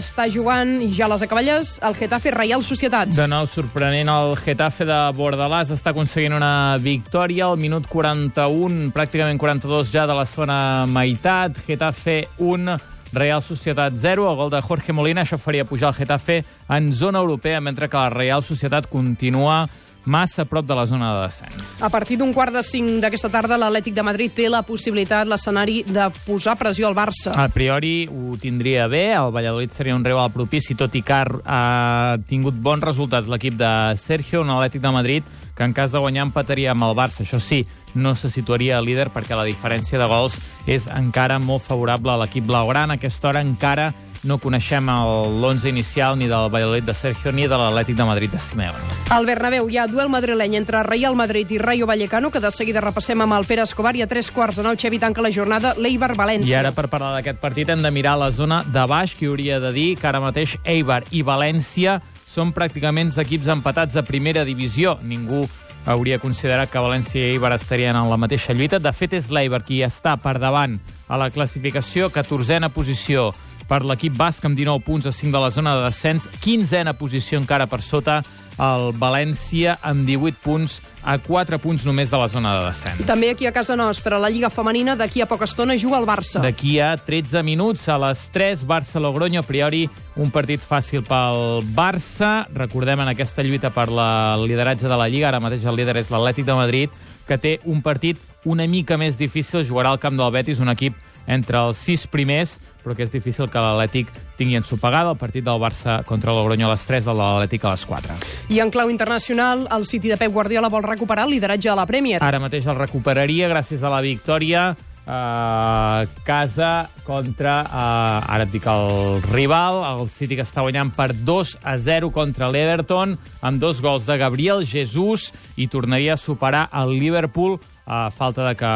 està 0.00 0.24
jugant, 0.32 0.72
i 0.82 0.88
ja 0.96 1.04
a 1.06 1.10
les 1.12 1.22
acaballes, 1.22 1.76
el 1.86 1.94
Getafe 1.94 2.32
Reial 2.34 2.64
Societat. 2.66 3.12
De 3.14 3.28
nou 3.30 3.46
sorprenent, 3.46 4.10
el 4.10 4.34
Getafe 4.42 4.82
de 4.88 4.96
Bordalàs 5.14 5.70
està 5.70 5.92
aconseguint 5.92 6.34
una 6.34 6.80
victòria 6.82 7.46
al 7.46 7.60
minut 7.60 7.86
41, 7.86 8.88
pràcticament 8.96 9.38
42 9.38 9.92
ja 9.94 10.02
de 10.10 10.18
la 10.18 10.26
segona 10.26 10.58
meitat. 10.90 11.60
Getafe 11.68 12.24
1, 12.42 12.74
Real 13.14 13.42
Societat 13.42 13.94
0, 13.96 14.28
el 14.30 14.36
gol 14.36 14.50
de 14.50 14.60
Jorge 14.62 14.92
Molina, 14.92 15.22
això 15.22 15.38
faria 15.38 15.64
pujar 15.64 15.92
el 15.92 15.98
Getafe 16.00 16.42
en 16.68 16.92
zona 16.92 17.22
europea, 17.22 17.60
mentre 17.60 17.88
que 17.88 17.96
la 17.96 18.10
Real 18.10 18.42
Societat 18.42 18.90
continua 18.90 19.68
massa 20.04 20.42
a 20.42 20.44
prop 20.44 20.66
de 20.66 20.74
la 20.74 20.84
zona 20.86 21.14
de 21.14 21.22
descens. 21.24 21.82
A 21.82 21.88
partir 21.88 22.18
d'un 22.20 22.32
quart 22.34 22.52
de 22.52 22.62
cinc 22.62 23.00
d'aquesta 23.00 23.30
tarda, 23.32 23.56
l'Atlètic 23.60 23.94
de 23.96 24.04
Madrid 24.04 24.34
té 24.36 24.48
la 24.52 24.62
possibilitat, 24.66 25.28
l'escenari, 25.28 25.82
de 25.88 26.08
posar 26.26 26.56
pressió 26.60 26.88
al 26.88 26.96
Barça. 26.96 27.32
A 27.32 27.48
priori 27.48 28.04
ho 28.10 28.36
tindria 28.40 28.86
bé, 28.88 29.06
el 29.14 29.32
Valladolid 29.32 29.72
seria 29.72 29.96
un 29.96 30.04
rival 30.04 30.32
propici, 30.34 30.76
tot 30.76 30.94
i 30.94 31.02
que 31.02 31.22
ha 31.44 32.18
tingut 32.28 32.58
bons 32.60 32.84
resultats 32.84 33.30
l'equip 33.30 33.56
de 33.60 33.72
Sergio, 34.00 34.42
un 34.44 34.52
Atlètic 34.52 34.84
de 34.84 34.92
Madrid 34.92 35.32
que 35.54 35.62
en 35.64 35.72
cas 35.72 35.92
de 35.92 36.02
guanyar 36.02 36.26
empataria 36.26 36.72
amb 36.72 36.84
el 36.88 36.96
Barça. 36.98 37.22
Això 37.22 37.38
sí, 37.40 37.62
no 37.94 38.14
se 38.16 38.30
situaria 38.30 38.80
líder 38.82 39.10
perquè 39.14 39.36
la 39.38 39.46
diferència 39.48 39.98
de 39.98 40.08
gols 40.10 40.38
és 40.66 40.88
encara 40.90 41.38
molt 41.38 41.64
favorable 41.66 42.12
a 42.12 42.18
l'equip 42.22 42.46
blaugrana. 42.46 42.94
A 42.94 43.00
aquesta 43.00 43.30
hora 43.30 43.42
encara 43.44 43.92
no 44.24 44.38
coneixem 44.40 44.88
l'11 44.88 45.68
inicial 45.68 46.16
ni 46.18 46.26
del 46.26 46.48
Valladolid 46.50 46.84
de 46.84 46.94
Sergio 46.96 47.32
ni 47.32 47.46
de 47.46 47.56
l'Atlètic 47.60 47.96
de 47.96 48.06
Madrid 48.08 48.32
de 48.32 48.40
Simeone. 48.40 48.80
Al 49.12 49.26
Bernabéu 49.28 49.68
hi 49.68 49.78
ha 49.78 49.86
duel 49.86 50.08
madrileny 50.08 50.56
entre 50.56 50.82
Real 50.82 51.14
Madrid 51.14 51.50
i 51.52 51.58
Rayo 51.58 51.86
Vallecano, 51.86 52.30
que 52.32 52.40
de 52.40 52.50
seguida 52.50 52.80
repassem 52.80 53.20
amb 53.20 53.36
el 53.36 53.44
Pere 53.44 53.62
Escobar, 53.68 53.94
i 53.96 54.02
a 54.02 54.08
tres 54.08 54.30
quarts 54.32 54.58
de 54.58 54.64
nou 54.64 54.78
Xevi 54.80 54.98
tanca 54.98 55.22
la 55.22 55.30
jornada 55.30 55.74
l'Eibar-València. 55.76 56.50
I 56.50 56.58
ara, 56.62 56.72
per 56.72 56.88
parlar 56.88 57.12
d'aquest 57.18 57.40
partit, 57.42 57.68
hem 57.68 57.84
de 57.84 57.92
mirar 57.92 58.16
la 58.18 58.30
zona 58.32 58.62
de 58.64 58.86
baix, 58.88 59.14
que 59.14 59.28
hauria 59.28 59.60
de 59.60 59.72
dir 59.76 59.90
que 60.00 60.08
ara 60.08 60.24
mateix 60.24 60.56
Eibar 60.64 61.02
i 61.12 61.22
València 61.22 62.00
són 62.34 62.50
pràcticament 62.54 63.12
equips 63.20 63.50
empatats 63.52 63.94
de 63.94 64.02
primera 64.02 64.42
divisió. 64.44 64.96
Ningú 65.02 65.44
hauria 65.86 66.18
considerat 66.18 66.70
que 66.72 66.82
València 66.82 67.20
i 67.20 67.34
Eibar 67.34 67.52
estarien 67.54 67.96
en 67.96 68.10
la 68.10 68.18
mateixa 68.20 68.54
lluita. 68.56 68.80
De 68.80 68.92
fet, 68.92 69.16
és 69.18 69.30
l'Eibar 69.30 69.62
qui 69.64 69.82
està 69.84 70.16
per 70.20 70.38
davant 70.42 70.78
a 71.08 71.18
la 71.20 71.30
classificació, 71.30 72.10
14a 72.12 72.70
posició 72.72 73.32
per 73.68 73.82
l'equip 73.84 74.16
basc 74.16 74.44
amb 74.44 74.56
19 74.58 74.84
punts 74.84 75.06
a 75.08 75.12
5 75.12 75.32
de 75.32 75.40
la 75.40 75.50
zona 75.50 75.76
de 75.78 75.84
descens, 75.86 76.28
15a 76.44 76.92
posició 76.98 77.40
encara 77.40 77.66
per 77.66 77.80
sota 77.82 78.22
el 78.58 78.92
València 78.98 79.78
amb 79.82 80.06
18 80.06 80.40
punts 80.44 80.80
a 81.04 81.18
4 81.20 81.58
punts 81.60 81.84
només 81.84 82.10
de 82.10 82.18
la 82.18 82.28
zona 82.28 82.54
de 82.58 82.66
descens. 82.68 83.04
També 83.06 83.30
aquí 83.30 83.46
a 83.46 83.52
casa 83.52 83.76
nostra, 83.76 84.18
la 84.18 84.30
Lliga 84.30 84.50
Femenina, 84.50 84.94
d'aquí 84.96 85.20
a 85.20 85.28
poca 85.28 85.44
estona 85.44 85.76
juga 85.76 85.98
el 85.98 86.06
Barça. 86.08 86.40
D'aquí 86.40 86.78
a 86.80 86.94
13 86.96 87.42
minuts, 87.42 87.88
a 87.88 87.98
les 87.98 88.28
3, 88.32 88.64
Barça-Logroño, 88.66 89.42
a 89.42 89.46
priori 89.46 89.88
un 90.16 90.30
partit 90.30 90.62
fàcil 90.62 91.04
pel 91.04 91.64
Barça. 91.74 92.46
Recordem 92.54 93.02
en 93.04 93.10
aquesta 93.12 93.42
lluita 93.42 93.72
per 93.74 93.90
la 93.90 94.34
el 94.34 94.46
lideratge 94.48 94.88
de 94.88 94.96
la 94.96 95.08
Lliga, 95.08 95.28
ara 95.28 95.42
mateix 95.42 95.64
el 95.66 95.76
líder 95.76 95.98
és 96.00 96.10
l'Atlètic 96.12 96.46
de 96.46 96.56
Madrid, 96.56 97.02
que 97.28 97.38
té 97.40 97.58
un 97.64 97.82
partit 97.82 98.20
una 98.44 98.66
mica 98.68 98.98
més 99.00 99.18
difícil, 99.18 99.64
jugarà 99.64 99.90
al 99.94 100.00
camp 100.00 100.16
del 100.18 100.32
Betis, 100.32 100.60
un 100.60 100.72
equip 100.72 100.96
entre 101.26 101.60
els 101.68 101.80
sis 101.80 102.06
primers, 102.06 102.58
però 102.84 102.94
que 102.94 103.06
és 103.06 103.12
difícil 103.12 103.48
que 103.50 103.58
l'Atlètic 103.58 104.12
tingui 104.38 104.58
ensopegada 104.60 105.14
el 105.14 105.18
partit 105.18 105.44
del 105.46 105.60
Barça 105.62 106.02
contra 106.04 106.30
el 106.30 106.38
Logroño 106.38 106.68
a 106.68 106.74
les 106.74 106.86
3, 106.86 107.08
el 107.08 107.16
de 107.16 107.22
l'Atlètic 107.22 107.64
a 107.64 107.74
les 107.74 107.84
4. 107.88 108.18
I 108.54 108.60
en 108.60 108.70
clau 108.70 108.92
internacional, 108.92 109.66
el 109.72 109.86
City 109.88 110.12
de 110.12 110.20
Pep 110.20 110.32
Guardiola 110.32 110.68
vol 110.68 110.84
recuperar 110.84 111.24
el 111.26 111.34
lideratge 111.34 111.70
de 111.70 111.78
la 111.78 111.86
Premier. 111.88 112.22
Ara 112.22 112.42
mateix 112.42 112.68
el 112.68 112.78
recuperaria 112.78 113.48
gràcies 113.48 113.82
a 113.82 113.92
la 113.92 114.02
victòria 114.04 114.74
a 115.06 116.04
casa 116.24 116.88
contra, 117.04 117.60
uh, 117.68 118.24
ara 118.24 118.46
et 118.46 118.52
dic 118.54 118.64
el 118.70 119.20
rival, 119.28 119.82
el 119.84 120.08
City 120.08 120.38
que 120.38 120.46
està 120.46 120.64
guanyant 120.64 120.94
per 120.96 121.10
2 121.12 121.58
a 121.60 121.76
0 121.76 122.10
contra 122.14 122.48
l'Everton, 122.48 123.18
amb 123.44 123.60
dos 123.60 123.82
gols 123.84 124.08
de 124.08 124.16
Gabriel 124.16 124.64
Jesus, 124.64 125.32
i 125.56 125.68
tornaria 125.68 126.16
a 126.16 126.20
superar 126.20 126.68
el 126.72 126.96
Liverpool 126.96 127.58
a 127.86 128.10
falta 128.10 128.46
de 128.48 128.54
que 128.56 128.70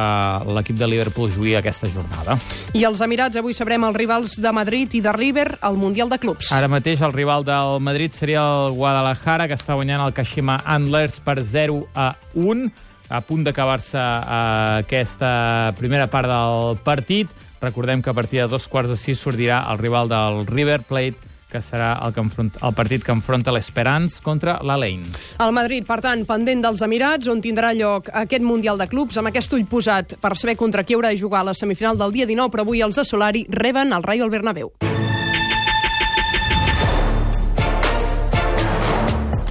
l'equip 0.52 0.76
de 0.76 0.88
Liverpool 0.88 1.30
jugui 1.32 1.54
aquesta 1.56 1.88
jornada. 1.88 2.36
I 2.76 2.84
els 2.84 3.00
Emirats, 3.04 3.38
avui 3.40 3.56
sabrem 3.56 3.86
els 3.88 3.96
rivals 3.96 4.36
de 4.40 4.52
Madrid 4.52 4.98
i 4.98 5.00
de 5.04 5.12
River 5.16 5.46
al 5.64 5.78
Mundial 5.80 6.12
de 6.12 6.18
Clubs. 6.20 6.52
Ara 6.52 6.68
mateix 6.68 7.00
el 7.00 7.14
rival 7.16 7.46
del 7.48 7.80
Madrid 7.80 8.12
seria 8.12 8.44
el 8.44 8.76
Guadalajara, 8.76 9.48
que 9.48 9.56
està 9.56 9.78
guanyant 9.78 10.04
el 10.04 10.14
Kashima 10.16 10.60
Antlers 10.64 11.20
per 11.24 11.40
0 11.42 11.80
a 11.94 12.12
1 12.34 12.68
a 13.08 13.22
punt 13.24 13.44
d'acabar-se 13.46 13.96
uh, 13.98 14.80
aquesta 14.82 15.72
primera 15.78 16.08
part 16.12 16.28
del 16.28 16.76
partit. 16.84 17.30
Recordem 17.62 18.02
que 18.02 18.10
a 18.10 18.14
partir 18.14 18.42
de 18.42 18.48
dos 18.52 18.68
quarts 18.68 18.92
de 18.92 18.98
sis 19.00 19.18
sortirà 19.18 19.64
el 19.72 19.80
rival 19.80 20.10
del 20.12 20.44
River 20.46 20.82
Plate, 20.86 21.27
que 21.50 21.62
serà 21.64 21.94
el, 22.04 22.14
que 22.14 22.22
enfront, 22.22 22.52
el 22.62 22.74
partit 22.76 23.04
que 23.04 23.14
enfronta 23.14 23.54
l'Esperance 23.54 24.22
contra 24.24 24.58
l'Alain. 24.62 25.04
El 25.44 25.54
Madrid, 25.56 25.86
per 25.88 26.00
tant, 26.04 26.24
pendent 26.28 26.64
dels 26.64 26.84
Emirats, 26.84 27.30
on 27.32 27.42
tindrà 27.44 27.72
lloc 27.76 28.12
aquest 28.12 28.44
Mundial 28.44 28.80
de 28.80 28.88
Clubs, 28.90 29.18
amb 29.18 29.32
aquest 29.32 29.56
ull 29.56 29.66
posat 29.70 30.18
per 30.20 30.36
saber 30.36 30.58
contra 30.60 30.84
qui 30.84 30.98
haurà 30.98 31.12
de 31.14 31.20
jugar 31.20 31.42
a 31.42 31.50
la 31.50 31.56
semifinal 31.56 31.98
del 31.98 32.14
dia 32.14 32.28
19, 32.28 32.52
però 32.52 32.66
avui 32.66 32.84
els 32.84 33.00
de 33.00 33.06
Solari 33.08 33.46
reben 33.48 33.92
el 33.92 34.04
Rayo 34.04 34.28
al 34.28 34.34
Bernabéu. 34.34 34.72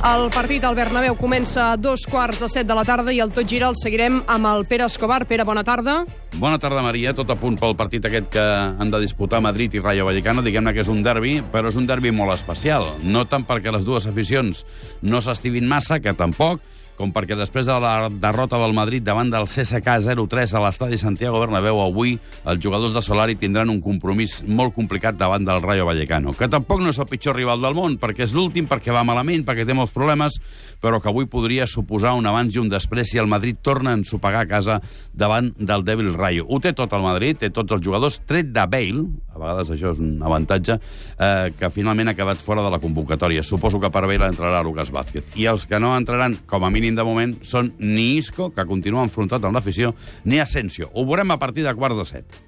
El 0.08 0.30
partit 0.32 0.64
al 0.64 0.76
Bernabéu 0.78 1.18
comença 1.20 1.74
a 1.74 1.76
dos 1.76 2.06
quarts 2.08 2.40
de 2.40 2.48
set 2.48 2.68
de 2.70 2.76
la 2.78 2.86
tarda 2.88 3.12
i 3.12 3.18
el 3.20 3.34
Tot 3.36 3.50
Gira 3.50 3.68
el 3.68 3.76
seguirem 3.76 4.22
amb 4.32 4.48
el 4.48 4.64
Pere 4.70 4.86
Escobar. 4.88 5.26
Pere, 5.28 5.44
bona 5.44 5.66
tarda. 5.68 5.98
Bona 6.40 6.56
tarda, 6.64 6.80
Maria. 6.86 7.12
Tot 7.18 7.34
a 7.34 7.36
punt 7.36 7.58
pel 7.60 7.76
partit 7.76 8.08
aquest 8.08 8.30
que 8.32 8.46
han 8.46 8.94
de 8.94 9.02
disputar 9.04 9.42
Madrid 9.44 9.76
i 9.76 9.82
Rayo 9.84 10.06
Vallecano. 10.08 10.46
Diguem-ne 10.46 10.72
que 10.72 10.86
és 10.86 10.92
un 10.94 11.02
derbi, 11.04 11.42
però 11.52 11.68
és 11.74 11.76
un 11.76 11.90
derbi 11.90 12.14
molt 12.16 12.38
especial. 12.38 12.94
No 13.04 13.26
tant 13.28 13.44
perquè 13.50 13.74
les 13.74 13.84
dues 13.84 14.08
aficions 14.08 14.64
no 15.02 15.20
s'estimin 15.20 15.68
massa, 15.68 16.00
que 16.00 16.16
tampoc, 16.16 16.64
com 16.98 17.12
perquè 17.14 17.38
després 17.38 17.68
de 17.70 17.76
la 17.78 18.10
derrota 18.10 18.58
del 18.58 18.74
Madrid 18.74 19.06
davant 19.06 19.30
del 19.30 19.46
CSK 19.46 20.00
0-3 20.08 20.56
a 20.58 20.64
l'estadi 20.64 20.98
Santiago 20.98 21.40
Bernabéu, 21.44 21.80
avui 21.84 22.16
els 22.50 22.64
jugadors 22.64 22.98
de 22.98 23.04
Solari 23.06 23.38
tindran 23.38 23.70
un 23.70 23.80
compromís 23.84 24.40
molt 24.48 24.74
complicat 24.74 25.18
davant 25.20 25.46
del 25.46 25.62
Rayo 25.62 25.86
Vallecano, 25.86 26.34
que 26.34 26.50
tampoc 26.50 26.82
no 26.82 26.90
és 26.90 26.98
el 26.98 27.10
pitjor 27.10 27.38
rival 27.38 27.62
del 27.62 27.78
món, 27.78 28.00
perquè 28.02 28.26
és 28.26 28.34
l'últim, 28.34 28.66
perquè 28.70 28.96
va 28.96 29.06
malament, 29.06 29.46
perquè 29.46 29.68
té 29.68 29.78
molts 29.78 29.94
problemes, 29.94 30.40
però 30.82 30.98
que 31.02 31.12
avui 31.12 31.30
podria 31.30 31.70
suposar 31.70 32.16
un 32.18 32.26
abans 32.26 32.56
i 32.56 32.62
un 32.62 32.70
després 32.70 33.12
si 33.12 33.22
el 33.22 33.30
Madrid 33.30 33.62
torna 33.62 33.94
a 33.94 34.00
ensopegar 34.00 34.46
a 34.46 34.50
casa 34.50 34.82
davant 35.14 35.52
del 35.58 35.86
dèbil 35.86 36.16
Rayo. 36.18 36.48
Ho 36.50 36.60
té 36.60 36.74
tot 36.74 36.94
el 36.98 37.06
Madrid, 37.06 37.38
té 37.38 37.52
tots 37.54 37.78
els 37.78 37.86
jugadors, 37.86 38.22
tret 38.26 38.50
de 38.54 38.66
Bale, 38.66 39.06
a 39.38 39.42
vegades 39.44 39.72
això 39.74 39.94
és 39.94 40.02
un 40.02 40.18
avantatge, 40.26 40.80
eh, 41.18 41.54
que 41.58 41.70
finalment 41.74 42.10
ha 42.10 42.18
acabat 42.18 42.42
fora 42.42 42.66
de 42.66 42.74
la 42.74 42.82
convocatòria. 42.82 43.44
Suposo 43.46 43.80
que 43.80 43.92
per 43.94 44.06
Bale 44.10 44.32
entrarà 44.32 44.64
Lucas 44.66 44.90
Vázquez. 44.92 45.30
I 45.38 45.46
els 45.54 45.68
que 45.70 45.80
no 45.80 45.94
entraran, 45.98 46.38
com 46.50 46.66
a 46.66 46.72
mínim 46.74 46.87
de 46.96 47.04
moment, 47.04 47.34
són 47.42 47.74
ni 47.80 48.18
Isco, 48.22 48.52
que 48.54 48.66
continua 48.70 49.04
enfrontat 49.04 49.44
amb 49.44 49.58
l'afició, 49.58 49.94
ni 50.24 50.40
Asensio. 50.40 50.92
Ho 50.94 51.06
veurem 51.10 51.34
a 51.34 51.40
partir 51.42 51.66
de 51.68 51.76
quarts 51.76 51.98
de 51.98 52.08
set. 52.08 52.42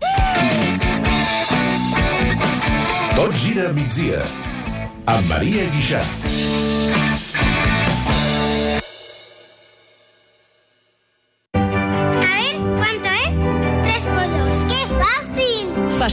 Tot 3.17 3.35
gira 3.35 3.69
a 3.69 3.73
migdia. 3.75 4.23
Amb 5.09 5.27
Maria 5.27 5.65
Guixà. 5.73 6.03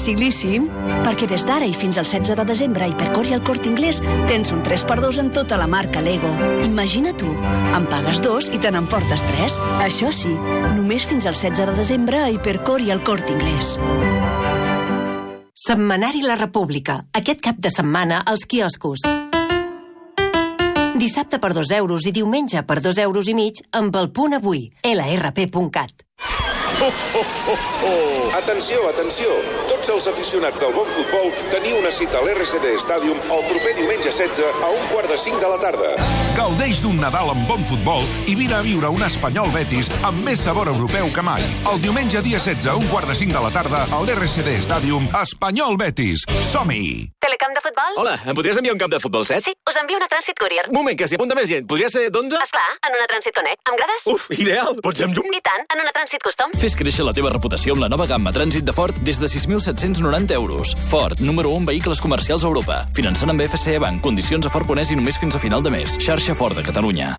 Facilíssim, 0.06 0.68
perquè 1.02 1.26
des 1.26 1.42
d'ara 1.42 1.66
i 1.66 1.72
fins 1.74 1.96
al 1.98 2.06
16 2.06 2.36
de 2.38 2.44
desembre 2.46 2.84
a 2.84 2.86
Hipercor 2.92 3.26
i 3.26 3.32
al 3.34 3.40
Corte 3.42 3.66
Inglés 3.66 3.98
tens 4.28 4.52
un 4.54 4.60
3x2 4.62 5.18
en 5.18 5.32
tota 5.34 5.56
la 5.58 5.66
marca 5.66 5.98
Lego. 5.98 6.30
Imagina 6.62 7.10
tu, 7.10 7.26
en 7.26 7.88
pagues 7.90 8.20
dos 8.22 8.46
i 8.54 8.60
te 8.62 8.70
n'emportes 8.70 9.24
tres. 9.32 9.56
Això 9.82 10.12
sí, 10.14 10.30
només 10.76 11.08
fins 11.10 11.26
al 11.26 11.34
16 11.34 11.72
de 11.72 11.74
desembre 11.74 12.22
a 12.22 12.30
Hipercor 12.30 12.86
i 12.86 12.94
al 12.94 13.02
Corte 13.02 13.34
Inglés. 13.34 13.74
Setmanari 15.58 16.22
La 16.22 16.38
República. 16.38 17.00
Aquest 17.10 17.42
cap 17.42 17.58
de 17.58 17.74
setmana 17.74 18.22
als 18.22 18.46
quioscos. 18.46 19.02
Dissabte 21.02 21.42
per 21.42 21.50
2 21.50 21.74
euros 21.82 22.06
i 22.06 22.14
diumenge 22.14 22.62
per 22.62 22.78
2 22.78 23.02
euros 23.10 23.26
i 23.26 23.34
mig 23.34 23.58
amb 23.74 23.98
el 23.98 24.12
punt 24.14 24.38
avui. 24.38 24.68
lrp.cat. 24.86 26.06
Oh, 26.78 26.92
oh, 27.14 27.24
oh, 27.48 27.58
oh. 27.88 28.36
Atenció, 28.36 28.82
atenció! 28.90 29.30
Tots 29.70 29.88
els 29.94 30.06
aficionats 30.10 30.60
del 30.60 30.74
bon 30.76 30.88
futbol 30.92 31.30
teniu 31.48 31.78
una 31.80 31.88
cita 31.88 32.18
a 32.20 32.24
l'RCD 32.26 32.74
Stadium 32.82 33.16
el 33.32 33.44
proper 33.48 33.72
diumenge 33.78 34.12
16 34.12 34.44
a 34.60 34.68
un 34.74 34.84
quart 34.92 35.08
de 35.08 35.16
5 35.16 35.40
de 35.40 35.48
la 35.54 35.56
tarda. 35.62 35.94
Gaudeix 36.36 36.82
d'un 36.84 37.00
Nadal 37.00 37.32
amb 37.32 37.48
bon 37.48 37.64
futbol 37.70 38.04
i 38.28 38.36
vine 38.36 38.58
a 38.58 38.60
viure 38.66 38.90
un 38.92 39.06
Espanyol 39.08 39.48
Betis 39.54 39.88
amb 40.04 40.20
més 40.26 40.42
sabor 40.44 40.68
europeu 40.68 41.08
que 41.16 41.24
mai. 41.24 41.46
El 41.72 41.80
diumenge 41.80 42.20
dia 42.20 42.42
16 42.44 42.68
a 42.68 42.76
un 42.76 42.84
quart 42.92 43.08
de 43.08 43.16
5 43.24 43.32
de 43.32 43.44
la 43.46 43.52
tarda 43.56 43.86
a 43.88 44.02
l'RCD 44.04 44.58
Stadium 44.68 45.08
Espanyol 45.22 45.80
Betis. 45.80 46.26
Som-hi! 46.52 47.08
Telecamp 47.24 47.56
de 47.56 47.64
futbol? 47.64 47.96
Hola, 48.04 48.18
em 48.28 48.36
podries 48.36 48.60
enviar 48.60 48.76
un 48.76 48.82
camp 48.84 48.92
de 48.92 49.00
futbol 49.00 49.24
set? 49.26 49.42
Sí, 49.48 49.56
us 49.64 49.80
envio 49.80 49.96
una 49.96 50.06
Transit 50.12 50.36
Courier. 50.38 50.68
Un 50.68 50.76
moment, 50.76 50.94
que 50.98 51.08
s'hi 51.08 51.16
apunta 51.16 51.34
més 51.38 51.48
gent. 51.48 51.64
Podria 51.66 51.88
ser 51.90 52.04
d'11? 52.12 52.36
Esclar, 52.44 52.68
en 52.84 52.94
una 53.00 53.08
Transit 53.10 53.34
Connect. 53.34 53.64
M'agrades? 53.72 54.06
Uf, 54.12 54.28
ideal. 54.36 54.76
Pots 54.84 55.00
ser 55.00 55.08
amb 55.08 55.16
llum? 55.16 55.32
I 55.32 55.40
tant, 55.42 55.64
en 55.72 55.82
una 55.82 55.94
Transit 55.96 56.22
Custom. 56.22 56.52
Fes 56.60 56.65
créixer 56.74 57.04
la 57.06 57.12
teva 57.14 57.30
reputació 57.30 57.76
amb 57.76 57.84
la 57.84 57.90
nova 57.92 58.08
gamma 58.10 58.32
Trànsit 58.34 58.64
de 58.66 58.74
Ford 58.74 58.96
des 59.06 59.20
de 59.22 59.28
6.790 59.30 60.34
euros. 60.34 60.74
Ford, 60.90 61.20
número 61.20 61.52
1 61.54 61.62
en 61.62 61.66
vehicles 61.70 62.00
comercials 62.00 62.42
a 62.42 62.50
Europa. 62.50 62.80
Finançant 62.96 63.30
amb 63.30 63.46
FCE 63.46 63.78
Bank. 63.78 64.02
Condicions 64.02 64.46
a 64.46 64.50
Ford 64.50 64.66
Ponès 64.66 64.90
i 64.90 64.98
només 64.98 65.20
fins 65.20 65.36
a 65.36 65.42
final 65.42 65.62
de 65.62 65.70
mes. 65.70 65.94
Xarxa 66.02 66.34
Ford 66.34 66.56
de 66.56 66.66
Catalunya. 66.66 67.14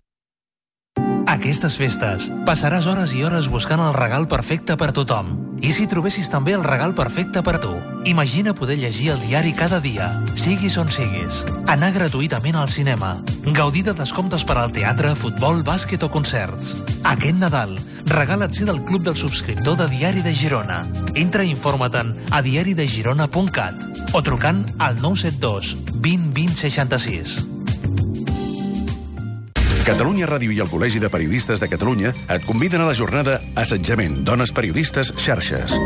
Aquestes 1.28 1.76
festes 1.80 2.30
passaràs 2.48 2.88
hores 2.88 3.12
i 3.16 3.24
hores 3.24 3.48
buscant 3.52 3.80
el 3.84 3.94
regal 3.96 4.26
perfecte 4.28 4.76
per 4.80 4.90
tothom. 4.96 5.36
I 5.62 5.72
si 5.76 5.86
trobessis 5.86 6.28
també 6.32 6.56
el 6.56 6.64
regal 6.64 6.96
perfecte 6.96 7.44
per 7.44 7.60
tu? 7.60 7.76
Imagina 8.04 8.54
poder 8.54 8.78
llegir 8.78 9.10
el 9.10 9.20
diari 9.20 9.52
cada 9.52 9.80
dia, 9.80 10.08
siguis 10.34 10.78
on 10.78 10.88
siguis. 10.88 11.42
Anar 11.66 11.90
gratuïtament 11.92 12.56
al 12.56 12.70
cinema. 12.70 13.16
Gaudir 13.56 13.84
de 13.84 13.94
descomptes 13.96 14.44
per 14.44 14.56
al 14.60 14.72
teatre, 14.72 15.14
futbol, 15.18 15.62
bàsquet 15.66 16.02
o 16.06 16.10
concerts. 16.12 16.72
Aquest 17.02 17.38
Nadal, 17.40 17.76
regala't 18.06 18.54
ser 18.54 18.68
del 18.70 18.80
Club 18.84 19.04
del 19.04 19.16
Subscriptor 19.16 19.76
de 19.82 19.88
Diari 19.92 20.22
de 20.22 20.34
Girona. 20.34 20.84
Entra 21.14 21.44
i 21.44 21.52
informa-te'n 21.52 22.14
a 22.30 22.42
diaridegirona.cat 22.42 24.14
o 24.14 24.24
trucant 24.24 24.64
al 24.78 25.00
972 25.02 25.76
20 25.98 26.34
20 26.34 26.60
66. 26.64 27.57
Catalunya 29.88 30.26
Ràdio 30.28 30.52
i 30.52 30.58
el 30.60 30.68
Col·legi 30.68 31.00
de 31.00 31.08
Periodistes 31.08 31.62
de 31.62 31.68
Catalunya 31.72 32.10
et 32.28 32.42
conviden 32.44 32.82
a 32.84 32.88
la 32.90 32.92
jornada 32.92 33.38
Assetjament, 33.56 34.18
dones 34.20 34.52
periodistes, 34.52 35.14
xarxes. 35.16 35.78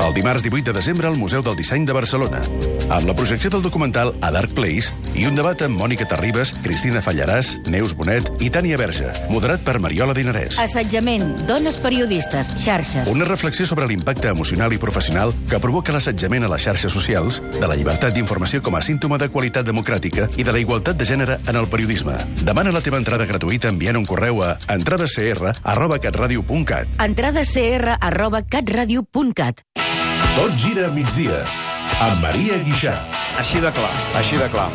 El 0.00 0.14
dimarts 0.16 0.42
18 0.42 0.64
de 0.64 0.72
desembre 0.72 1.10
al 1.10 1.18
Museu 1.20 1.42
del 1.44 1.56
Disseny 1.58 1.84
de 1.84 1.92
Barcelona, 1.92 2.40
amb 2.88 3.04
la 3.04 3.14
projecció 3.14 3.50
del 3.52 3.62
documental 3.62 4.14
A 4.24 4.30
Dark 4.32 4.54
Place 4.56 4.96
i 5.14 5.26
un 5.28 5.36
debat 5.36 5.60
amb 5.62 5.76
Mònica 5.76 6.06
Terribas, 6.08 6.54
Cristina 6.64 7.02
Fallaràs, 7.04 7.52
Neus 7.68 7.92
Bonet 7.94 8.30
i 8.40 8.48
Tània 8.52 8.78
Verge, 8.80 9.12
moderat 9.28 9.60
per 9.64 9.76
Mariola 9.78 10.16
Dinarès. 10.16 10.56
Assetjament, 10.64 11.44
dones 11.44 11.76
periodistes, 11.84 12.54
xarxes. 12.64 13.12
Una 13.12 13.28
reflexió 13.28 13.68
sobre 13.68 13.86
l'impacte 13.90 14.32
emocional 14.32 14.72
i 14.72 14.80
professional 14.80 15.36
que 15.52 15.60
provoca 15.60 15.92
l'assetjament 15.92 16.48
a 16.48 16.52
les 16.56 16.64
xarxes 16.64 16.96
socials, 16.96 17.42
de 17.60 17.68
la 17.68 17.76
llibertat 17.76 18.16
d'informació 18.16 18.64
com 18.64 18.80
a 18.80 18.82
símptoma 18.82 19.20
de 19.20 19.28
qualitat 19.28 19.68
democràtica 19.68 20.30
i 20.40 20.48
de 20.48 20.56
la 20.56 20.64
igualtat 20.64 20.96
de 20.96 21.08
gènere 21.12 21.38
en 21.44 21.60
el 21.60 21.68
periodisme. 21.68 22.16
Demana 22.42 22.72
la 22.72 22.82
teva 22.84 23.00
entrada 23.00 23.28
gratuïta 23.28 23.33
enviant 23.42 23.96
un 23.96 24.06
correu 24.06 24.42
a 24.42 24.56
entradacr 24.68 25.54
arroba 25.62 25.98
catradio.cat. 25.98 27.00
Entradacr 27.02 27.96
arroba 28.00 28.42
catradio.cat. 28.42 29.62
Tot 30.34 30.56
gira 30.58 30.88
a 30.88 30.92
migdia, 30.94 31.44
amb 32.00 32.22
Maria 32.22 32.58
Guixà. 32.64 32.96
Així 33.38 33.60
de 33.60 33.70
clar. 33.74 33.94
Així 34.18 34.38
de 34.38 34.50
clar. 34.50 34.70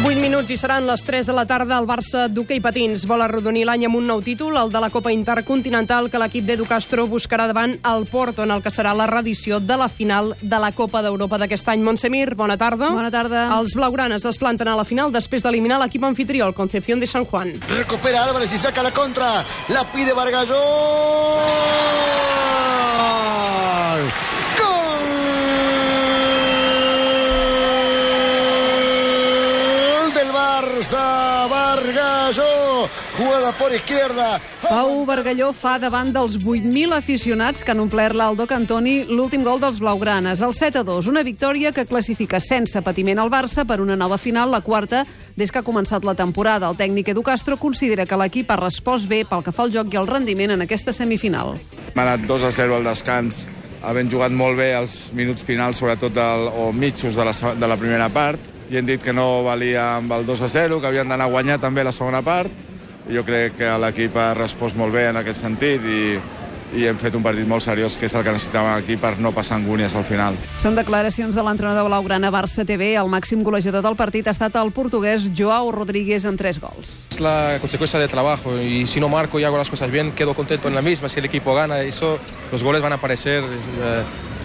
Vuit 0.00 0.16
minuts 0.16 0.48
i 0.48 0.56
seran 0.56 0.86
les 0.88 1.02
3 1.04 1.26
de 1.28 1.34
la 1.36 1.44
tarda. 1.44 1.76
El 1.76 1.86
Barça 1.86 2.24
d'hoquei 2.32 2.60
patins 2.64 3.04
vol 3.06 3.20
arrodonir 3.20 3.66
l'any 3.68 3.84
amb 3.86 3.98
un 3.98 4.06
nou 4.08 4.22
títol, 4.24 4.56
el 4.56 4.70
de 4.72 4.80
la 4.80 4.88
Copa 4.90 5.12
Intercontinental, 5.12 6.08
que 6.10 6.18
l'equip 6.18 6.46
d'Edu 6.48 6.64
Castro 6.66 7.04
buscarà 7.06 7.44
davant 7.46 7.76
el 7.84 8.06
Porto, 8.08 8.42
en 8.42 8.50
el 8.54 8.62
que 8.64 8.72
serà 8.72 8.94
la 8.96 9.06
reedició 9.10 9.60
de 9.60 9.76
la 9.76 9.90
final 9.92 10.32
de 10.40 10.58
la 10.58 10.72
Copa 10.72 11.02
d'Europa 11.04 11.38
d'aquest 11.38 11.68
any. 11.68 11.84
Montsemir, 11.84 12.34
bona 12.34 12.56
tarda. 12.56 12.88
Bona 12.96 13.10
tarda. 13.12 13.50
Els 13.58 13.76
blaugranes 13.76 14.24
es 14.24 14.38
planten 14.40 14.68
a 14.72 14.76
la 14.78 14.88
final 14.88 15.12
després 15.12 15.44
d'eliminar 15.44 15.78
l'equip 15.84 16.04
anfitrió, 16.08 16.46
el 16.48 16.54
Concepción 16.54 16.98
de 16.98 17.06
San 17.06 17.24
Juan. 17.26 17.60
Recupera 17.68 18.24
Álvarez 18.24 18.52
y 18.52 18.58
saca 18.58 18.82
la 18.82 18.92
contra. 18.92 19.44
La 19.68 19.92
pide 19.92 20.14
Vargasol. 20.14 20.56
Gol 29.90 30.12
del 30.14 30.32
Barça. 30.32 31.30
Jugada 33.16 33.52
por 33.58 33.74
izquierda. 33.74 34.40
Pau 34.62 35.04
Bargalló 35.08 35.50
fa 35.56 35.78
davant 35.82 36.12
dels 36.14 36.36
8.000 36.38 36.94
aficionats 36.96 37.64
que 37.64 37.74
han 37.74 37.82
omplert 37.82 38.16
l'Aldo 38.16 38.46
Cantoni 38.46 39.04
l'últim 39.08 39.44
gol 39.44 39.60
dels 39.62 39.80
blaugranes, 39.82 40.40
el 40.40 40.54
7 40.54 40.82
a 40.82 40.84
2, 40.86 41.08
una 41.10 41.24
victòria 41.26 41.72
que 41.72 41.86
classifica 41.88 42.40
sense 42.40 42.82
patiment 42.86 43.18
al 43.18 43.32
Barça 43.32 43.66
per 43.66 43.80
una 43.80 43.96
nova 43.96 44.18
final, 44.18 44.50
la 44.50 44.60
quarta 44.60 45.04
des 45.36 45.50
que 45.50 45.60
ha 45.60 45.66
començat 45.66 46.04
la 46.04 46.14
temporada. 46.14 46.68
El 46.70 46.78
tècnic 46.78 47.12
Edu 47.12 47.24
Castro 47.26 47.56
considera 47.56 48.06
que 48.06 48.18
l'equip 48.20 48.50
ha 48.50 48.60
respost 48.60 49.08
bé 49.10 49.24
pel 49.24 49.44
que 49.44 49.52
fa 49.52 49.66
al 49.66 49.74
joc 49.74 49.92
i 49.92 50.00
al 50.00 50.10
rendiment 50.10 50.54
en 50.54 50.66
aquesta 50.66 50.92
semifinal. 50.92 51.56
Hem 51.90 52.04
anat 52.04 52.28
2 52.28 52.46
a 52.46 52.52
0 52.54 52.78
al 52.78 52.86
descans, 52.86 53.46
havent 53.82 54.10
jugat 54.12 54.32
molt 54.32 54.58
bé 54.60 54.72
els 54.76 55.10
minuts 55.16 55.44
finals, 55.46 55.80
sobretot 55.80 56.16
el, 56.20 56.48
o 56.52 56.70
mitjos 56.72 57.16
de 57.16 57.26
la, 57.26 57.34
de 57.56 57.70
la 57.70 57.78
primera 57.80 58.10
part, 58.12 58.40
i 58.70 58.78
hem 58.78 58.86
dit 58.86 59.02
que 59.02 59.14
no 59.16 59.42
valia 59.46 59.96
amb 59.96 60.12
el 60.14 60.26
2 60.28 60.44
a 60.46 60.50
0, 60.52 60.80
que 60.80 60.90
havien 60.90 61.08
d'anar 61.08 61.26
a 61.26 61.32
guanyar 61.32 61.58
també 61.62 61.84
la 61.84 61.94
segona 61.94 62.22
part, 62.22 62.52
jo 63.08 63.24
crec 63.24 63.56
que 63.56 63.70
l'equip 63.78 64.16
ha 64.16 64.34
respost 64.34 64.76
molt 64.76 64.92
bé 64.92 65.08
en 65.10 65.16
aquest 65.16 65.40
sentit 65.40 65.80
i, 65.86 66.18
i 66.78 66.84
hem 66.86 66.98
fet 67.00 67.14
un 67.18 67.22
partit 67.24 67.48
molt 67.50 67.64
seriós, 67.64 67.96
que 67.98 68.06
és 68.06 68.14
el 68.14 68.22
que 68.22 68.30
necessitàvem 68.30 68.76
aquí 68.76 68.94
per 69.00 69.16
no 69.18 69.32
passar 69.34 69.56
angúnies 69.58 69.96
al 69.98 70.04
final. 70.06 70.36
Són 70.60 70.76
declaracions 70.78 71.34
de 71.34 71.42
l'entrenador 71.42 71.88
blaugrana 71.88 72.30
Barça 72.30 72.62
TV. 72.64 72.92
El 73.00 73.08
màxim 73.10 73.42
golejador 73.42 73.82
del 73.82 73.96
partit 73.98 74.28
ha 74.28 74.34
estat 74.36 74.54
el 74.60 74.70
portuguès 74.70 75.24
Joao 75.36 75.72
Rodríguez 75.74 76.24
amb 76.30 76.38
3 76.38 76.60
gols. 76.62 76.92
Es 77.10 77.18
la 77.20 77.58
consecuencia 77.60 77.98
de 77.98 78.06
trabajo 78.06 78.54
y 78.60 78.86
si 78.86 79.00
no 79.00 79.08
marco 79.08 79.40
y 79.40 79.44
hago 79.44 79.58
las 79.58 79.68
cosas 79.70 79.90
bien, 79.90 80.12
quedo 80.12 80.34
contento 80.34 80.68
en 80.68 80.74
la 80.76 80.82
misma. 80.82 81.08
Si 81.08 81.18
el 81.18 81.24
equipo 81.24 81.54
gana, 81.54 81.80
eso, 81.80 82.18
los 82.52 82.62
goles 82.62 82.80
van 82.82 82.92
a 82.92 82.96
aparecer 82.96 83.42
eh, 83.42 84.02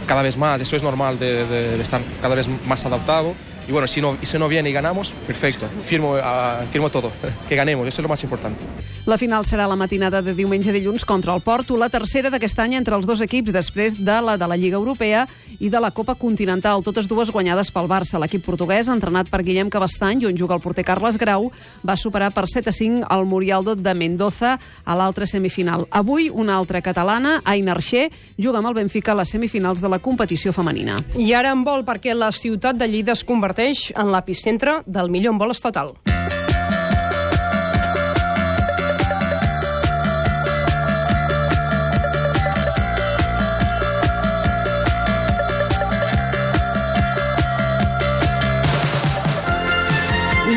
cada 0.08 0.24
vez 0.24 0.36
más. 0.38 0.60
Eso 0.62 0.76
es 0.76 0.82
normal 0.82 1.20
de, 1.20 1.46
de- 1.46 1.78
de 1.78 1.84
estar 1.84 2.02
cada 2.24 2.34
vez 2.34 2.48
más 2.66 2.84
adaptado. 2.86 3.36
Y 3.68 3.72
bueno, 3.72 3.88
si 3.88 4.02
no, 4.02 4.18
si 4.22 4.38
no 4.38 4.48
viene 4.48 4.70
y 4.70 4.74
ganamos, 4.74 5.12
perfecto. 5.26 5.68
Firmo, 5.86 6.16
ah, 6.22 6.62
firmo 6.72 6.90
todo. 6.90 7.12
Que 7.50 7.56
ganemos, 7.56 7.88
eso 7.88 8.02
es 8.02 8.04
lo 8.04 8.10
más 8.10 8.24
importante. 8.24 8.64
La 9.06 9.18
final 9.18 9.46
serà 9.46 9.68
la 9.68 9.76
matinada 9.76 10.22
de 10.22 10.34
diumenge 10.34 10.74
dilluns 10.74 11.06
contra 11.06 11.36
el 11.36 11.42
Porto, 11.42 11.78
la 11.78 11.90
tercera 11.94 12.32
d'aquest 12.34 12.58
any 12.60 12.74
entre 12.80 12.96
els 12.98 13.06
dos 13.06 13.22
equips 13.22 13.54
després 13.54 14.00
de 14.02 14.16
la 14.22 14.38
de 14.38 14.48
la 14.50 14.58
Lliga 14.58 14.80
Europea 14.82 15.28
i 15.60 15.70
de 15.70 15.80
la 15.80 15.92
Copa 15.92 16.16
Continental, 16.16 16.84
totes 16.84 17.08
dues 17.08 17.32
guanyades 17.32 17.72
pel 17.74 17.90
Barça. 17.92 18.20
L'equip 18.22 18.46
portuguès, 18.46 18.90
entrenat 18.92 19.30
per 19.32 19.44
Guillem 19.46 19.70
Cabestany 19.74 20.24
i 20.24 20.30
on 20.30 20.38
juga 20.38 20.56
el 20.58 20.64
porter 20.64 20.86
Carles 20.88 21.20
Grau, 21.22 21.52
va 21.86 21.98
superar 22.00 22.32
per 22.34 22.48
7 22.48 22.70
a 22.70 22.76
5 22.76 23.12
el 23.12 23.26
Murialdo 23.26 23.76
de 23.76 23.94
Mendoza 23.94 24.56
a 24.84 24.96
l'altra 24.96 25.26
semifinal. 25.26 25.86
Avui, 25.92 26.30
una 26.30 26.58
altra 26.58 26.82
catalana, 26.82 27.42
Aina 27.46 27.76
Arxer, 27.76 28.10
juga 28.38 28.60
amb 28.60 28.72
el 28.72 28.80
Benfica 28.82 29.14
a 29.14 29.20
les 29.22 29.32
semifinals 29.36 29.82
de 29.82 29.92
la 29.92 30.00
competició 30.00 30.54
femenina. 30.54 31.02
I 31.18 31.34
ara 31.34 31.54
en 31.56 31.64
vol 31.68 31.86
perquè 31.88 32.16
la 32.16 32.32
ciutat 32.32 32.80
de 32.80 32.90
Lleida 32.90 33.16
es 33.16 33.24
converteix 33.24 33.92
en 33.96 34.12
l'epicentre 34.14 34.82
del 34.86 35.10
millor 35.10 35.36
en 35.36 35.42
vol 35.46 35.56
estatal. 35.56 35.96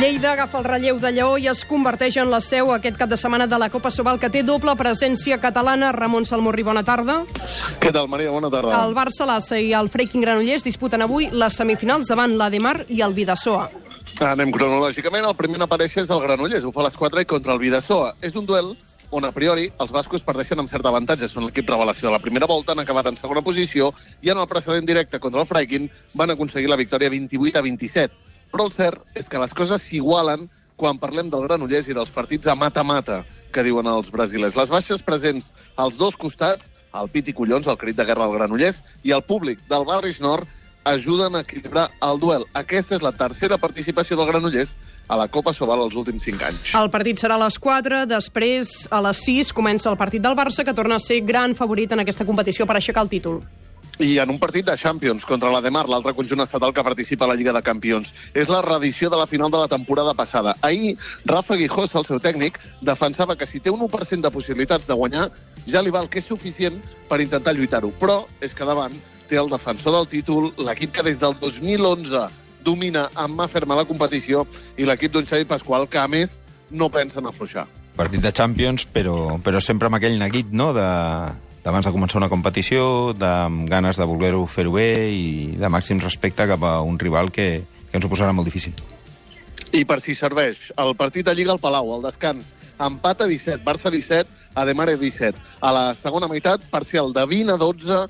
Lleida 0.09 0.31
agafa 0.33 0.57
el 0.57 0.65
relleu 0.65 0.97
de 0.97 1.11
Lleó 1.13 1.35
i 1.37 1.51
es 1.51 1.67
converteix 1.69 2.15
en 2.17 2.31
la 2.33 2.39
seu 2.41 2.71
aquest 2.73 2.97
cap 2.97 3.11
de 3.11 3.17
setmana 3.21 3.45
de 3.45 3.59
la 3.61 3.67
Copa 3.69 3.91
Sobal, 3.93 4.17
que 4.17 4.31
té 4.33 4.41
doble 4.41 4.73
presència 4.73 5.37
catalana. 5.37 5.91
Ramon 5.93 6.25
Salmorri, 6.25 6.63
bona 6.65 6.81
tarda. 6.81 7.19
Què 7.77 7.91
tal, 7.93 8.09
Maria? 8.09 8.31
Bona 8.33 8.49
tarda. 8.49 8.73
El 8.87 8.95
Barça, 8.97 9.27
l'Assa 9.29 9.59
i 9.61 9.75
el 9.77 9.91
Freiking 9.93 10.25
Granollers 10.25 10.65
disputen 10.65 11.05
avui 11.05 11.29
les 11.29 11.59
semifinals 11.61 12.09
davant 12.09 12.39
l'Ademar 12.41 12.87
i 12.89 13.03
el 13.05 13.13
Vidasoa. 13.13 13.67
Anem 14.31 14.55
cronològicament. 14.55 15.29
El 15.29 15.37
primer 15.37 15.61
en 15.61 15.67
aparèixer 15.67 16.07
és 16.07 16.15
el 16.17 16.25
Granollers. 16.25 16.65
Ho 16.65 16.73
fa 16.73 16.81
a 16.81 16.89
les 16.89 16.97
4 16.97 17.27
i 17.27 17.29
contra 17.29 17.53
el 17.53 17.61
Vidasoa. 17.61 18.15
És 18.25 18.41
un 18.41 18.49
duel 18.49 18.73
on 19.11 19.29
a 19.29 19.33
priori 19.33 19.69
els 19.77 19.93
bascos 19.93 20.25
perdeixen 20.25 20.65
amb 20.65 20.73
cert 20.73 20.89
avantatge. 20.89 21.29
Són 21.29 21.45
l'equip 21.51 21.69
revelació 21.69 22.09
de 22.09 22.15
la 22.17 22.23
primera 22.25 22.49
volta, 22.49 22.73
han 22.73 22.81
acabat 22.81 23.13
en 23.13 23.21
segona 23.21 23.45
posició 23.45 23.93
i 24.25 24.33
en 24.33 24.41
el 24.41 24.49
precedent 24.49 24.89
directe 24.89 25.21
contra 25.21 25.45
el 25.45 25.53
Freikin 25.53 25.91
van 26.15 26.33
aconseguir 26.33 26.73
la 26.73 26.81
victòria 26.81 27.13
28 27.13 27.61
a 27.61 27.67
27. 27.69 28.28
Però 28.53 28.69
el 28.69 28.73
cert 28.73 29.19
és 29.19 29.29
que 29.29 29.41
les 29.41 29.55
coses 29.55 29.85
s'igualen 29.85 30.49
quan 30.79 31.01
parlem 31.03 31.29
del 31.31 31.43
Granollers 31.49 31.89
i 31.91 31.97
dels 31.97 32.13
partits 32.15 32.47
a 32.47 32.55
mata-mata, 32.55 33.25
que 33.53 33.65
diuen 33.67 33.89
els 33.91 34.13
brasilers. 34.15 34.55
Les 34.57 34.71
baixes 34.71 35.03
presents 35.03 35.51
als 35.77 35.99
dos 35.99 36.17
costats, 36.17 36.71
el 36.95 37.11
pit 37.11 37.29
i 37.29 37.35
collons, 37.35 37.67
el 37.67 37.81
crit 37.81 37.99
de 37.99 38.07
guerra 38.07 38.29
del 38.29 38.39
Granollers, 38.39 38.85
i 39.03 39.13
el 39.17 39.25
públic 39.27 39.61
del 39.69 39.85
Barris 39.89 40.23
Nord 40.23 40.47
ajuden 40.89 41.35
a 41.35 41.41
equilibrar 41.41 41.89
el 42.01 42.21
duel. 42.23 42.47
Aquesta 42.57 42.97
és 42.97 43.03
la 43.05 43.13
tercera 43.13 43.59
participació 43.59 44.17
del 44.17 44.31
Granollers 44.31 44.77
a 45.09 45.17
la 45.17 45.27
Copa 45.29 45.53
Sobal 45.57 45.83
els 45.85 45.97
últims 45.99 46.25
5 46.25 46.47
anys. 46.47 46.75
El 46.79 46.91
partit 46.93 47.21
serà 47.21 47.37
a 47.37 47.43
les 47.43 47.59
4, 47.59 48.05
després 48.09 48.87
a 48.93 49.03
les 49.05 49.23
6 49.27 49.53
comença 49.57 49.91
el 49.91 49.99
partit 50.01 50.23
del 50.25 50.37
Barça, 50.39 50.65
que 50.65 50.77
torna 50.77 50.97
a 50.97 51.03
ser 51.03 51.21
gran 51.27 51.57
favorit 51.59 51.93
en 51.93 52.05
aquesta 52.05 52.29
competició 52.29 52.69
per 52.69 52.79
aixecar 52.79 53.05
el 53.05 53.13
títol. 53.13 53.43
I 53.99 54.21
en 54.23 54.31
un 54.31 54.39
partit 54.39 54.63
de 54.63 54.77
Champions 54.79 55.25
contra 55.27 55.51
la 55.51 55.61
Demar, 55.61 55.89
l'altre 55.91 56.13
conjunt 56.15 56.45
estatal 56.45 56.71
que 56.75 56.85
participa 56.87 57.25
a 57.27 57.29
la 57.33 57.35
Lliga 57.35 57.51
de 57.53 57.63
Campions. 57.67 58.13
És 58.31 58.47
la 58.47 58.61
reedició 58.63 59.11
de 59.11 59.19
la 59.19 59.27
final 59.27 59.51
de 59.51 59.59
la 59.59 59.67
temporada 59.67 60.15
passada. 60.15 60.55
Ahir, 60.63 60.97
Rafa 61.27 61.57
Guijosa, 61.59 61.99
el 61.99 62.07
seu 62.07 62.21
tècnic, 62.23 62.61
defensava 62.81 63.35
que 63.35 63.47
si 63.47 63.59
té 63.59 63.73
un 63.75 63.83
1% 63.83 64.23
de 64.23 64.31
possibilitats 64.31 64.87
de 64.87 64.95
guanyar, 64.95 65.33
ja 65.67 65.83
li 65.83 65.91
val 65.91 66.07
que 66.09 66.23
és 66.23 66.31
suficient 66.31 66.79
per 67.09 67.19
intentar 67.25 67.57
lluitar-ho. 67.59 67.91
Però 67.99 68.21
és 68.41 68.55
que 68.55 68.69
davant 68.69 68.95
té 69.29 69.41
el 69.43 69.51
defensor 69.51 69.97
del 69.99 70.07
títol, 70.15 70.53
l'equip 70.63 70.95
que 70.95 71.03
des 71.03 71.19
del 71.19 71.35
2011 71.41 72.29
domina 72.63 73.09
amb 73.19 73.35
mà 73.35 73.49
ferma 73.51 73.75
la 73.75 73.87
competició 73.89 74.47
i 74.79 74.87
l'equip 74.87 75.11
d'un 75.13 75.27
Xavi 75.27 75.45
Pasqual 75.51 75.89
que, 75.91 75.99
a 75.99 76.07
més, 76.07 76.39
no 76.71 76.87
pensa 76.87 77.19
en 77.19 77.27
afluixar. 77.27 77.67
Partit 77.99 78.23
de 78.23 78.31
Champions, 78.31 78.87
però, 78.87 79.41
però 79.43 79.59
sempre 79.59 79.91
amb 79.91 79.99
aquell 79.99 80.19
neguit, 80.23 80.55
no?, 80.55 80.71
de, 80.77 80.87
d'abans 81.65 81.87
de 81.87 81.93
començar 81.95 82.21
una 82.21 82.31
competició, 82.33 83.13
de 83.13 83.33
ganes 83.71 83.99
de 83.99 84.07
voler-ho 84.09 84.45
fer-ho 84.47 84.77
bé 84.77 84.91
i 85.13 85.25
de 85.59 85.71
màxim 85.73 86.01
respecte 86.01 86.47
cap 86.49 86.63
a 86.65 86.79
un 86.83 86.99
rival 86.99 87.33
que, 87.35 87.65
que 87.91 87.99
ens 87.99 88.07
ho 88.07 88.13
posarà 88.13 88.33
molt 88.33 88.49
difícil. 88.49 88.77
I 89.73 89.85
per 89.85 89.99
si 90.01 90.15
serveix, 90.17 90.71
el 90.81 90.95
partit 90.97 91.27
de 91.27 91.35
Lliga 91.37 91.53
al 91.53 91.61
Palau, 91.61 91.91
al 91.93 92.07
descans, 92.07 92.55
empat 92.81 93.21
a 93.23 93.27
17, 93.29 93.61
Barça 93.67 93.91
17, 93.93 94.31
Ademare 94.55 94.97
17. 94.97 95.37
A 95.61 95.73
la 95.75 95.85
segona 95.95 96.29
meitat, 96.31 96.65
parcial 96.71 97.13
de 97.13 97.27
20 97.27 97.53
a 97.53 97.59
12 97.61 98.01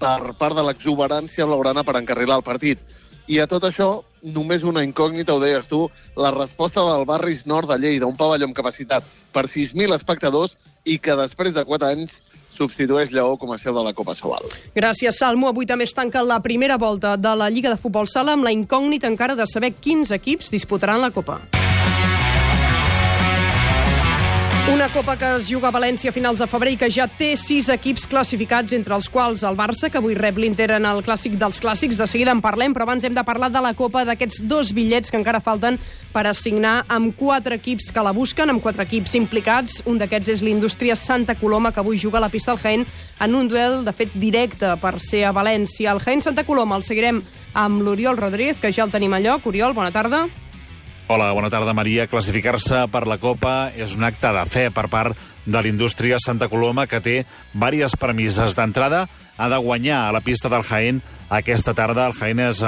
per 0.00 0.34
part 0.36 0.56
de 0.58 0.64
l'exuberància 0.66 1.46
blaugrana 1.48 1.84
per 1.86 1.96
encarrilar 1.96 2.40
el 2.42 2.44
partit. 2.44 2.82
I 3.26 3.40
a 3.42 3.46
tot 3.50 3.64
això, 3.66 4.04
només 4.22 4.62
una 4.62 4.84
incògnita, 4.86 5.34
ho 5.34 5.42
deies 5.42 5.66
tu, 5.66 5.86
la 6.14 6.30
resposta 6.34 6.84
del 6.84 7.06
Barris 7.08 7.46
Nord 7.46 7.72
de 7.72 7.78
Lleida, 7.80 8.06
un 8.06 8.18
pavelló 8.18 8.46
amb 8.46 8.54
capacitat 8.54 9.06
per 9.34 9.46
6.000 9.50 9.96
espectadors 9.96 10.54
i 10.84 11.00
que 11.02 11.16
després 11.18 11.54
de 11.56 11.64
4 11.64 11.88
anys 11.88 12.20
substitueix 12.56 13.12
Lleó 13.12 13.36
com 13.40 13.52
a 13.52 13.58
seu 13.58 13.74
de 13.76 13.84
la 13.84 13.94
Copa 13.96 14.16
Sobal. 14.18 14.48
Gràcies, 14.76 15.20
Salmo. 15.20 15.50
Avui 15.52 15.68
també 15.68 15.86
es 15.86 15.94
tanca 15.96 16.24
la 16.24 16.40
primera 16.42 16.76
volta 16.80 17.16
de 17.16 17.36
la 17.36 17.50
Lliga 17.50 17.70
de 17.72 17.80
Futbol 17.80 18.08
Sala 18.08 18.36
amb 18.36 18.44
la 18.44 18.54
incògnita 18.54 19.10
encara 19.10 19.36
de 19.36 19.46
saber 19.46 19.74
quins 19.76 20.10
equips 20.10 20.50
disputaran 20.50 21.04
la 21.04 21.12
Copa. 21.14 21.40
Una 24.72 24.88
Copa 24.88 25.16
que 25.16 25.28
es 25.36 25.46
juga 25.46 25.68
a 25.68 25.70
València 25.70 26.10
a 26.10 26.12
finals 26.12 26.40
de 26.42 26.46
febrer 26.50 26.72
i 26.74 26.76
que 26.80 26.88
ja 26.90 27.04
té 27.06 27.28
sis 27.38 27.68
equips 27.70 28.08
classificats, 28.10 28.72
entre 28.74 28.96
els 28.96 29.06
quals 29.08 29.44
el 29.46 29.54
Barça, 29.54 29.86
que 29.92 30.00
avui 30.00 30.16
rep 30.18 30.40
l'Inter 30.42 30.72
en 30.74 30.88
el 30.90 31.04
clàssic 31.06 31.36
dels 31.38 31.60
clàssics. 31.62 32.00
De 32.00 32.08
seguida 32.10 32.32
en 32.34 32.40
parlem, 32.42 32.74
però 32.74 32.82
abans 32.82 33.04
hem 33.06 33.14
de 33.14 33.22
parlar 33.22 33.52
de 33.54 33.62
la 33.62 33.76
Copa, 33.78 34.02
d'aquests 34.04 34.40
dos 34.50 34.72
bitllets 34.74 35.12
que 35.12 35.20
encara 35.20 35.38
falten 35.40 35.78
per 36.12 36.24
assignar 36.26 36.80
amb 36.90 37.14
quatre 37.14 37.60
equips 37.60 37.92
que 37.94 38.02
la 38.02 38.10
busquen, 38.16 38.50
amb 38.50 38.64
quatre 38.64 38.82
equips 38.88 39.14
implicats. 39.14 39.84
Un 39.86 40.00
d'aquests 40.02 40.32
és 40.34 40.42
l'Indústria 40.42 40.96
Santa 40.98 41.36
Coloma, 41.38 41.70
que 41.70 41.84
avui 41.84 42.00
juga 42.02 42.18
a 42.18 42.24
la 42.26 42.32
pista 42.32 42.50
del 42.50 42.62
Jaén 42.64 42.86
en 43.20 43.36
un 43.38 43.46
duel, 43.46 43.84
de 43.86 43.94
fet, 43.94 44.18
directe 44.18 44.72
per 44.82 44.96
ser 44.98 45.28
a 45.28 45.32
València. 45.36 45.94
El 45.94 46.02
Jaén 46.02 46.26
Santa 46.26 46.42
Coloma 46.42 46.74
el 46.74 46.82
seguirem 46.82 47.22
amb 47.54 47.86
l'Oriol 47.86 48.18
Rodríguez, 48.18 48.58
que 48.58 48.74
ja 48.74 48.82
el 48.82 48.90
tenim 48.90 49.14
a 49.14 49.22
lloc. 49.22 49.46
Oriol, 49.46 49.78
bona 49.78 49.94
tarda. 49.94 50.26
Hola, 51.08 51.28
bona 51.30 51.46
tarda, 51.46 51.70
Maria. 51.70 52.08
Classificar-se 52.10 52.80
per 52.90 53.04
la 53.06 53.14
Copa 53.22 53.70
és 53.78 53.92
un 53.94 54.02
acte 54.02 54.26
de 54.34 54.40
fe 54.50 54.64
per 54.74 54.88
part 54.90 55.14
de 55.46 55.60
l'indústria 55.62 56.18
Santa 56.18 56.48
Coloma, 56.50 56.88
que 56.90 56.98
té 56.98 57.14
diverses 57.52 57.94
premisses. 57.94 58.56
D'entrada, 58.58 59.04
ha 59.36 59.48
de 59.48 59.56
guanyar 59.56 60.06
a 60.06 60.12
la 60.12 60.22
pista 60.24 60.48
del 60.48 60.64
Jaén 60.64 61.02
aquesta 61.28 61.74
tarda. 61.74 62.06
El 62.06 62.14
Jaén 62.16 62.40
és 62.40 62.62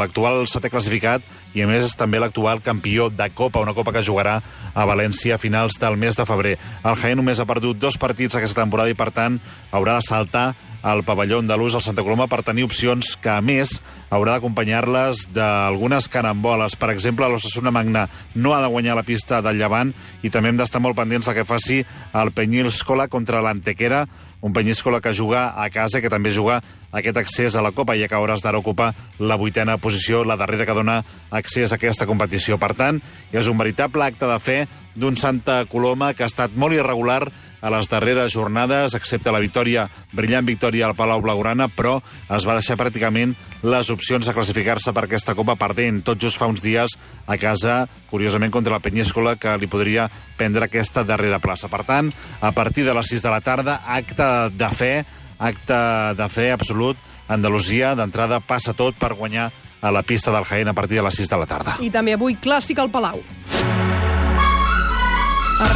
l'actual 0.00 0.44
setè 0.50 0.70
classificat 0.72 1.24
i, 1.54 1.62
a 1.62 1.68
més, 1.68 1.86
és 1.86 1.96
també 1.98 2.20
l'actual 2.20 2.62
campió 2.64 3.08
de 3.12 3.28
Copa, 3.34 3.62
una 3.62 3.74
Copa 3.76 3.94
que 3.94 4.04
jugarà 4.04 4.40
a 4.74 4.86
València 4.88 5.36
a 5.36 5.42
finals 5.42 5.78
del 5.80 5.96
mes 6.00 6.16
de 6.18 6.26
febrer. 6.28 6.58
El 6.84 6.98
Jaén 6.98 7.20
només 7.20 7.40
ha 7.40 7.48
perdut 7.48 7.78
dos 7.78 7.98
partits 8.00 8.36
aquesta 8.36 8.62
temporada 8.64 8.92
i, 8.92 8.98
per 8.98 9.10
tant, 9.14 9.40
haurà 9.72 9.98
de 10.00 10.06
saltar 10.08 10.52
al 10.82 11.04
pavelló 11.06 11.38
andalús 11.38 11.76
al 11.76 11.84
Santa 11.84 12.02
Coloma 12.02 12.26
per 12.26 12.42
tenir 12.42 12.64
opcions 12.66 13.14
que, 13.22 13.30
a 13.30 13.40
més, 13.40 13.76
haurà 14.10 14.34
d'acompanyar-les 14.34 15.28
d'algunes 15.32 16.08
caramboles. 16.10 16.74
Per 16.76 16.90
exemple, 16.90 17.28
l'Ossassuna 17.30 17.70
Magna 17.70 18.08
no 18.34 18.56
ha 18.56 18.60
de 18.64 18.72
guanyar 18.72 18.98
la 18.98 19.06
pista 19.06 19.40
del 19.44 19.62
Llevant 19.62 19.94
i 20.26 20.30
també 20.34 20.50
hem 20.50 20.58
d'estar 20.58 20.82
molt 20.82 20.98
pendents 20.98 21.30
del 21.30 21.38
que 21.38 21.46
faci 21.46 21.84
el 22.18 22.34
Penyíscola 22.34 23.06
contra 23.08 23.44
l'Antequera, 23.44 24.08
un 24.42 24.52
Penyíscola 24.52 25.00
que 25.00 25.14
juga 25.14 25.54
a 25.56 25.70
casa 25.70 26.02
que 26.02 26.10
també 26.10 26.32
juga 26.34 26.60
aquest 26.92 27.16
accés 27.16 27.56
a 27.56 27.62
la 27.62 27.72
Copa, 27.72 27.96
ja 27.96 28.08
que 28.10 28.18
hauràs 28.18 28.42
d'ara 28.42 28.58
ocupar 28.58 28.90
la 29.18 29.38
vuitena 29.40 29.78
posició, 29.78 30.24
la 30.26 30.36
darrera 30.36 30.66
que 30.66 30.76
dona 30.76 31.00
accés 31.30 31.72
a 31.72 31.78
aquesta 31.78 32.06
competició. 32.10 32.58
Per 32.58 32.74
tant, 32.76 33.00
és 33.32 33.48
un 33.48 33.56
veritable 33.56 34.04
acte 34.04 34.28
de 34.28 34.38
fe 34.42 34.58
d'un 34.94 35.16
Santa 35.16 35.64
Coloma 35.70 36.12
que 36.14 36.24
ha 36.24 36.30
estat 36.30 36.54
molt 36.56 36.76
irregular 36.76 37.24
a 37.62 37.70
les 37.70 37.86
darreres 37.88 38.34
jornades, 38.34 38.96
excepte 38.98 39.30
la 39.32 39.40
victòria, 39.40 39.86
brillant 40.12 40.44
victòria 40.44 40.88
al 40.88 40.96
Palau 40.98 41.22
Blaugrana, 41.22 41.68
però 41.70 42.00
es 42.02 42.44
va 42.44 42.56
deixar 42.58 42.76
pràcticament 42.76 43.36
les 43.62 43.90
opcions 43.94 44.26
de 44.26 44.34
classificar-se 44.34 44.92
per 44.92 45.06
aquesta 45.06 45.36
Copa 45.38 45.54
perdent 45.56 46.02
tot 46.02 46.20
just 46.20 46.40
fa 46.40 46.50
uns 46.50 46.60
dies 46.60 46.96
a 47.26 47.38
casa, 47.38 47.86
curiosament 48.10 48.50
contra 48.52 48.74
la 48.74 48.82
Penyíscola, 48.82 49.36
que 49.38 49.54
li 49.62 49.70
podria 49.70 50.08
prendre 50.36 50.66
aquesta 50.66 51.06
darrera 51.06 51.38
plaça. 51.38 51.70
Per 51.70 51.84
tant, 51.86 52.10
a 52.42 52.50
partir 52.52 52.84
de 52.84 52.96
les 52.98 53.14
6 53.14 53.22
de 53.22 53.30
la 53.30 53.40
tarda, 53.40 53.78
acte 53.86 54.28
de 54.58 54.70
fe, 54.74 54.94
acte 55.38 55.80
de 56.18 56.28
fe 56.28 56.50
absolut, 56.50 56.98
Andalusia, 57.32 57.94
d'entrada, 57.94 58.42
passa 58.42 58.74
tot 58.74 58.98
per 58.98 59.14
guanyar 59.14 59.52
a 59.82 59.90
la 59.94 60.02
pista 60.02 60.34
del 60.34 60.44
Jaén 60.44 60.68
a 60.68 60.74
partir 60.74 60.98
de 60.98 61.06
les 61.06 61.14
6 61.14 61.30
de 61.30 61.38
la 61.38 61.46
tarda. 61.46 61.78
I 61.80 61.90
també 61.94 62.18
avui 62.18 62.36
clàssic 62.42 62.82
al 62.82 62.90
Palau. 62.90 63.22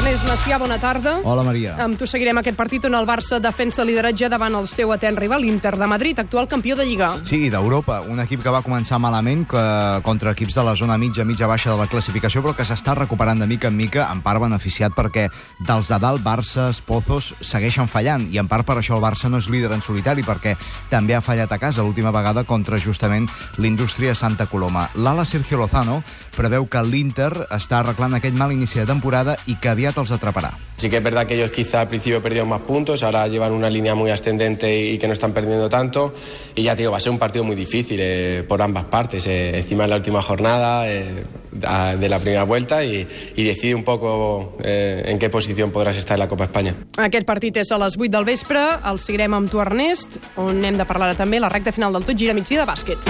Ernest 0.07 0.29
Macià, 0.29 0.57
bona 0.63 0.77
tarda. 0.79 1.17
Hola, 1.27 1.43
Maria. 1.43 1.73
Amb 1.83 1.99
tu 1.99 2.07
seguirem 2.07 2.39
aquest 2.39 2.55
partit 2.55 2.85
on 2.87 2.95
el 2.95 3.09
Barça 3.09 3.41
defensa 3.43 3.81
el 3.83 3.89
lideratge 3.91 4.29
davant 4.31 4.55
el 4.55 4.69
seu 4.71 4.93
etern 4.95 5.17
rival, 5.19 5.43
l'Inter 5.43 5.73
de 5.75 5.87
Madrid, 5.91 6.21
actual 6.23 6.47
campió 6.47 6.77
de 6.79 6.85
Lliga. 6.87 7.09
Sí, 7.27 7.49
d'Europa, 7.51 7.97
un 8.07 8.23
equip 8.23 8.45
que 8.45 8.53
va 8.55 8.61
començar 8.63 9.01
malament 9.03 9.43
que, 9.51 9.65
contra 10.07 10.31
equips 10.31 10.55
de 10.61 10.65
la 10.69 10.77
zona 10.79 10.95
mitja, 10.95 11.25
mitja 11.27 11.49
baixa 11.51 11.73
de 11.73 11.81
la 11.81 11.89
classificació, 11.91 12.45
però 12.45 12.55
que 12.55 12.63
s'està 12.69 12.95
recuperant 12.95 13.43
de 13.43 13.49
mica 13.51 13.67
en 13.67 13.75
mica, 13.75 14.05
en 14.15 14.21
part 14.23 14.39
beneficiat 14.45 14.95
perquè 14.95 15.25
dels 15.67 15.91
de 15.91 15.99
dalt, 15.99 16.23
Barça, 16.23 16.69
Pozos, 16.87 17.33
segueixen 17.41 17.91
fallant, 17.91 18.29
i 18.31 18.39
en 18.39 18.47
part 18.47 18.63
per 18.63 18.79
això 18.79 18.95
el 18.95 19.03
Barça 19.03 19.27
no 19.27 19.43
és 19.43 19.51
líder 19.51 19.73
en 19.75 19.83
solitari, 19.83 20.23
perquè 20.23 20.55
també 20.89 21.19
ha 21.19 21.25
fallat 21.25 21.51
a 21.51 21.59
casa 21.59 21.83
l'última 21.83 22.15
vegada 22.15 22.47
contra 22.47 22.79
justament 22.79 23.27
l'indústria 23.59 24.15
Santa 24.15 24.47
Coloma. 24.47 24.87
L'ala 24.95 25.27
Sergio 25.27 25.59
Lozano 25.59 26.05
preveu 26.39 26.71
que 26.71 26.87
l'Inter 26.87 27.33
està 27.51 27.81
arreglant 27.81 28.15
aquell 28.15 28.39
mal 28.39 28.55
inici 28.55 28.79
de 28.79 28.87
temporada 28.87 29.35
i 29.51 29.59
que 29.59 29.75
aviat 29.75 29.96
els 30.01 30.13
atraparà. 30.13 30.53
Sí 30.77 30.91
que 30.91 30.99
es 30.99 31.03
verdad 31.03 31.27
que 31.27 31.35
ellos 31.35 31.51
quizá 31.51 31.81
al 31.81 31.89
principio 31.89 32.21
perdieron 32.23 32.49
más 32.49 32.61
puntos, 32.61 33.03
ahora 33.03 33.27
llevan 33.29 33.53
una 33.53 33.71
línea 33.71 33.95
muy 33.95 34.11
ascendente 34.11 34.85
y 34.85 34.99
que 34.99 35.07
no 35.07 35.15
están 35.15 35.33
perdiendo 35.33 35.69
tanto. 35.69 36.15
Y 36.55 36.63
ya 36.63 36.77
te 36.77 36.83
digo, 36.83 36.93
va 36.93 36.99
a 36.99 37.01
ser 37.01 37.13
un 37.13 37.19
partido 37.19 37.45
muy 37.45 37.57
difícil 37.57 37.99
eh, 38.01 38.45
por 38.47 38.61
ambas 38.61 38.85
partes. 38.85 39.27
Eh, 39.27 39.59
encima 39.59 39.85
es 39.85 39.91
la 39.91 39.97
última 39.97 40.21
jornada 40.21 40.87
eh, 40.89 41.25
de 41.51 42.09
la 42.09 42.19
primera 42.19 42.45
vuelta 42.45 42.85
y, 42.85 43.07
y 43.35 43.45
decide 43.45 43.75
un 43.75 43.85
poco 43.85 44.57
eh, 44.63 45.03
en 45.07 45.19
qué 45.19 45.31
posición 45.31 45.71
podrás 45.71 45.97
estar 45.97 46.17
en 46.17 46.21
la 46.21 46.29
Copa 46.29 46.45
España. 46.45 46.75
Aquest 47.01 47.27
partit 47.27 47.57
és 47.57 47.73
a 47.73 47.79
les 47.81 47.97
8 47.97 48.11
del 48.13 48.27
vespre, 48.29 48.61
el 48.85 49.01
seguirem 49.01 49.35
amb 49.37 49.51
tu, 49.51 49.61
Ernest, 49.63 50.19
on 50.37 50.65
hem 50.65 50.77
de 50.77 50.85
parlar 50.85 51.15
també 51.17 51.41
la 51.41 51.49
recta 51.49 51.73
final 51.73 51.97
del 51.97 52.05
tot 52.05 52.19
gira 52.19 52.35
migdia 52.37 52.65
de 52.65 52.69
bàsquet. 52.69 53.09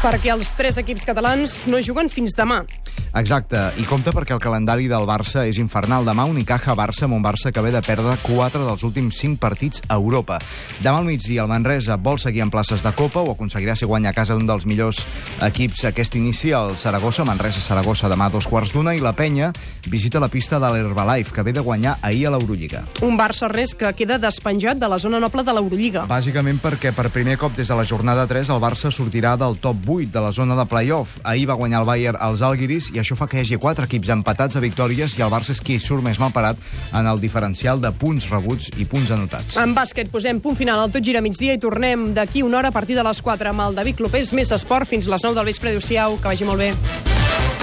Perquè 0.00 0.30
els 0.32 0.54
tres 0.56 0.78
equips 0.80 1.04
catalans 1.04 1.66
no 1.68 1.76
juguen 1.84 2.08
fins 2.08 2.32
demà. 2.32 2.62
Exacte, 3.10 3.58
i 3.82 3.84
compta 3.88 4.12
perquè 4.14 4.36
el 4.36 4.42
calendari 4.42 4.86
del 4.86 5.02
Barça 5.08 5.42
és 5.48 5.58
infernal. 5.58 6.04
Demà 6.06 6.28
Unicaja-Barça, 6.30 7.08
amb 7.08 7.16
un 7.16 7.24
Barça 7.24 7.50
que 7.50 7.62
ve 7.64 7.72
de 7.74 7.82
perdre 7.82 8.14
4 8.22 8.62
dels 8.68 8.84
últims 8.86 9.18
5 9.18 9.40
partits 9.42 9.82
a 9.88 9.96
Europa. 9.98 10.38
Demà 10.78 11.00
al 11.00 11.08
migdia 11.08 11.42
el 11.42 11.50
Manresa 11.50 11.96
vol 11.98 12.20
seguir 12.22 12.44
en 12.44 12.52
places 12.54 12.84
de 12.86 12.92
Copa, 12.94 13.24
o 13.24 13.34
aconseguirà 13.34 13.74
si 13.76 13.88
guanya 13.88 14.12
a 14.12 14.16
casa 14.16 14.36
d'un 14.38 14.46
dels 14.46 14.66
millors 14.66 15.02
equips 15.42 15.84
aquest 15.90 16.14
inici, 16.20 16.52
el 16.54 16.76
Saragossa, 16.78 17.26
Manresa-Saragossa, 17.26 18.08
demà 18.08 18.30
a 18.30 18.34
dos 18.34 18.46
quarts 18.46 18.72
d'una, 18.72 18.94
i 18.94 19.02
la 19.02 19.12
Penya 19.18 19.50
visita 19.90 20.22
la 20.22 20.30
pista 20.30 20.60
de 20.62 20.70
l'Herbalife, 20.70 21.34
que 21.34 21.42
ve 21.42 21.52
de 21.52 21.60
guanyar 21.66 21.98
ahir 22.02 22.28
a 22.28 22.34
l'Eurolliga. 22.36 22.84
Un 23.02 23.18
Barça-Res 23.18 23.74
que 23.74 23.90
queda 23.98 24.20
despenjat 24.22 24.78
de 24.78 24.88
la 24.88 25.00
zona 25.02 25.18
noble 25.18 25.42
de 25.42 25.56
l'Eurolliga. 25.56 26.06
Bàsicament 26.10 26.62
perquè 26.62 26.94
per 26.94 27.10
primer 27.10 27.36
cop 27.42 27.58
des 27.58 27.68
de 27.68 27.76
la 27.76 27.84
jornada 27.84 28.28
3 28.30 28.54
el 28.54 28.62
Barça 28.62 28.94
sortirà 28.94 29.34
del 29.40 29.58
top 29.58 29.82
8 29.98 30.14
de 30.14 30.22
la 30.22 30.32
zona 30.32 30.56
de 30.56 30.66
playoff. 30.70 31.18
Ahir 31.24 31.48
va 31.50 31.58
guanyar 31.58 31.82
el 31.82 31.90
Bayern 31.90 32.18
als 32.20 32.42
Alguiris 32.46 32.79
6 32.80 32.94
i 32.94 33.00
això 33.00 33.16
fa 33.18 33.28
que 33.28 33.38
hi 33.38 33.44
hagi 33.44 33.58
4 33.60 33.86
equips 33.88 34.10
empatats 34.14 34.56
a 34.56 34.62
victòries 34.64 35.16
i 35.18 35.24
el 35.24 35.32
Barça 35.32 35.54
és 35.54 35.60
qui 35.64 35.78
surt 35.80 36.04
més 36.04 36.18
mal 36.22 36.32
parat 36.32 36.58
en 36.96 37.06
el 37.06 37.20
diferencial 37.20 37.80
de 37.80 37.92
punts 37.92 38.28
rebuts 38.32 38.70
i 38.78 38.86
punts 38.88 39.12
anotats. 39.14 39.58
En 39.60 39.74
bàsquet 39.76 40.10
posem 40.12 40.40
punt 40.40 40.58
final 40.58 40.80
al 40.80 40.92
Tot 40.92 41.04
Gira 41.04 41.22
migdia 41.24 41.56
i 41.56 41.62
tornem 41.62 42.10
d'aquí 42.16 42.44
una 42.46 42.60
hora 42.60 42.72
a 42.72 42.76
partir 42.76 42.98
de 42.98 43.06
les 43.06 43.22
4 43.22 43.52
amb 43.52 43.68
el 43.68 43.80
David 43.80 44.00
Clopés, 44.00 44.34
més 44.36 44.52
esport 44.56 44.88
fins 44.88 45.10
les 45.10 45.26
9 45.26 45.36
del 45.36 45.50
vespre. 45.52 45.70
Adéu-siau, 45.70 46.18
que 46.20 46.32
vagi 46.32 46.48
molt 46.48 46.64
bé. 46.64 47.59